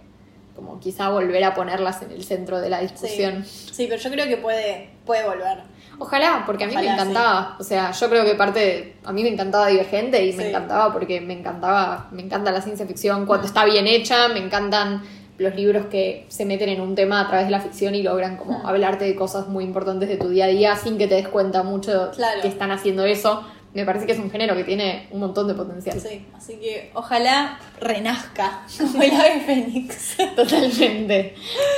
como 0.55 0.79
quizá 0.79 1.09
volver 1.09 1.43
a 1.43 1.53
ponerlas 1.53 2.01
en 2.01 2.11
el 2.11 2.23
centro 2.23 2.59
de 2.59 2.69
la 2.69 2.79
discusión. 2.81 3.45
Sí, 3.45 3.85
pero 3.87 4.01
yo 4.01 4.09
creo 4.09 4.25
que 4.27 4.37
puede, 4.37 4.89
puede 5.05 5.23
volver. 5.23 5.59
Ojalá, 5.99 6.43
porque 6.45 6.63
a 6.63 6.67
mí 6.67 6.75
me 6.75 6.87
encantaba. 6.87 7.55
O 7.59 7.63
sea, 7.63 7.91
yo 7.91 8.09
creo 8.09 8.23
que 8.25 8.33
parte 8.35 8.59
de- 8.59 8.95
A 9.05 9.11
mí 9.11 9.23
me 9.23 9.29
encantaba 9.29 9.67
Divergente 9.67 10.23
y 10.25 10.33
me 10.33 10.49
encantaba 10.49 10.91
porque 10.93 11.21
me 11.21 11.33
encantaba. 11.33 12.07
Me 12.11 12.21
encanta 12.23 12.51
la 12.51 12.61
ciencia 12.61 12.85
ficción 12.87 13.25
cuando 13.25 13.45
está 13.47 13.65
bien 13.65 13.85
hecha. 13.87 14.27
Me 14.29 14.39
encantan 14.39 15.01
los 15.37 15.55
libros 15.55 15.85
que 15.87 16.25
se 16.29 16.45
meten 16.45 16.69
en 16.69 16.81
un 16.81 16.95
tema 16.95 17.21
a 17.21 17.27
través 17.27 17.45
de 17.45 17.51
la 17.51 17.59
ficción 17.61 17.93
y 17.95 18.03
logran 18.03 18.37
como 18.37 18.59
Mm. 18.59 18.65
hablarte 18.65 19.05
de 19.05 19.15
cosas 19.15 19.47
muy 19.47 19.63
importantes 19.63 20.09
de 20.09 20.17
tu 20.17 20.29
día 20.29 20.45
a 20.45 20.47
día 20.47 20.75
sin 20.75 20.97
que 20.97 21.07
te 21.07 21.15
des 21.15 21.27
cuenta 21.27 21.63
mucho 21.63 22.11
Claro. 22.15 22.41
que 22.41 22.47
están 22.47 22.71
haciendo 22.71 23.05
eso. 23.05 23.43
Me 23.73 23.85
parece 23.85 24.07
que 24.07 24.13
es 24.13 24.19
un 24.19 24.31
género 24.31 24.55
que 24.55 24.63
tiene 24.63 25.07
un 25.11 25.19
montón 25.19 25.47
de 25.47 25.53
potencial. 25.53 25.99
Sí, 25.99 26.25
así 26.35 26.53
que 26.55 26.89
ojalá 26.95 27.59
renazca 27.79 28.61
como 28.77 29.03
el 29.03 29.11
ave 29.11 29.41
fénix. 29.45 30.17
Totalmente. 30.35 31.35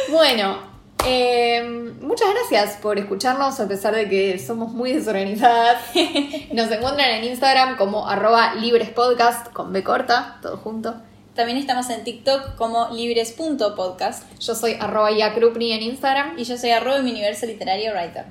Bueno, 0.09 0.57
eh, 1.05 1.61
muchas 2.01 2.27
gracias 2.33 2.77
por 2.77 2.97
escucharnos 2.99 3.59
a 3.59 3.67
pesar 3.67 3.93
de 3.95 4.07
que 4.07 4.39
somos 4.39 4.71
muy 4.71 4.93
desorganizadas. 4.93 5.81
Nos 6.53 6.71
encuentran 6.71 7.09
en 7.11 7.23
Instagram 7.25 7.75
como 7.75 8.07
arroba 8.07 8.55
librespodcast 8.55 9.51
con 9.51 9.73
B 9.73 9.83
corta, 9.83 10.37
todo 10.41 10.55
junto. 10.57 10.95
También 11.39 11.57
estamos 11.57 11.89
en 11.89 12.03
TikTok 12.03 12.55
como 12.57 12.89
libres.podcast 12.91 14.23
Yo 14.41 14.53
soy 14.55 14.75
arroba 14.77 15.09
yakrupni 15.09 15.71
en 15.71 15.83
Instagram. 15.83 16.37
y 16.37 16.43
yo 16.43 16.57
soy 16.57 16.71
arroba 16.71 16.99
mi 17.01 17.11
universo 17.11 17.45
literario 17.45 17.93
writer. 17.93 18.25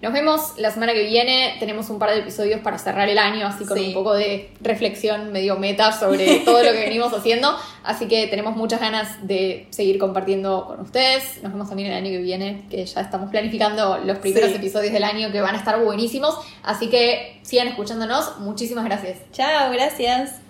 Nos 0.00 0.12
vemos 0.12 0.52
la 0.58 0.70
semana 0.70 0.92
que 0.92 1.02
viene. 1.02 1.56
Tenemos 1.58 1.90
un 1.90 1.98
par 1.98 2.10
de 2.12 2.20
episodios 2.20 2.60
para 2.60 2.78
cerrar 2.78 3.08
el 3.08 3.18
año, 3.18 3.48
así 3.48 3.64
con 3.64 3.76
Sí. 3.76 3.86
un 3.88 3.94
poco 3.94 4.14
de 4.14 4.52
reflexión 4.60 5.32
medio 5.32 5.56
meta 5.56 5.90
sobre 5.90 6.36
todo 6.44 6.62
lo 6.62 6.70
que 6.70 6.78
venimos 6.84 7.12
haciendo. 7.12 7.52
Así 7.82 8.06
que 8.06 8.28
tenemos 8.28 8.54
muchas 8.54 8.78
ganas 8.80 9.26
de 9.26 9.66
seguir 9.70 9.98
compartiendo 9.98 10.64
con 10.64 10.78
ustedes. 10.82 11.42
Nos 11.42 11.50
vemos 11.52 11.68
también 11.68 11.88
el 11.90 11.94
año 11.96 12.10
que 12.10 12.18
viene, 12.18 12.62
que 12.70 12.86
ya 12.86 13.00
estamos 13.00 13.28
planificando 13.28 13.98
los 13.98 14.18
primeros 14.18 14.50
Sí. 14.50 14.56
episodios 14.58 14.92
del 14.92 15.02
año 15.02 15.32
que 15.32 15.40
van 15.40 15.56
a 15.56 15.58
estar 15.58 15.82
buenísimos. 15.82 16.36
Así 16.62 16.88
que 16.90 17.40
sigan 17.42 17.66
escuchándonos. 17.66 18.38
Muchísimas 18.38 18.84
gracias. 18.84 19.18
Chao, 19.32 19.72
gracias. 19.72 20.41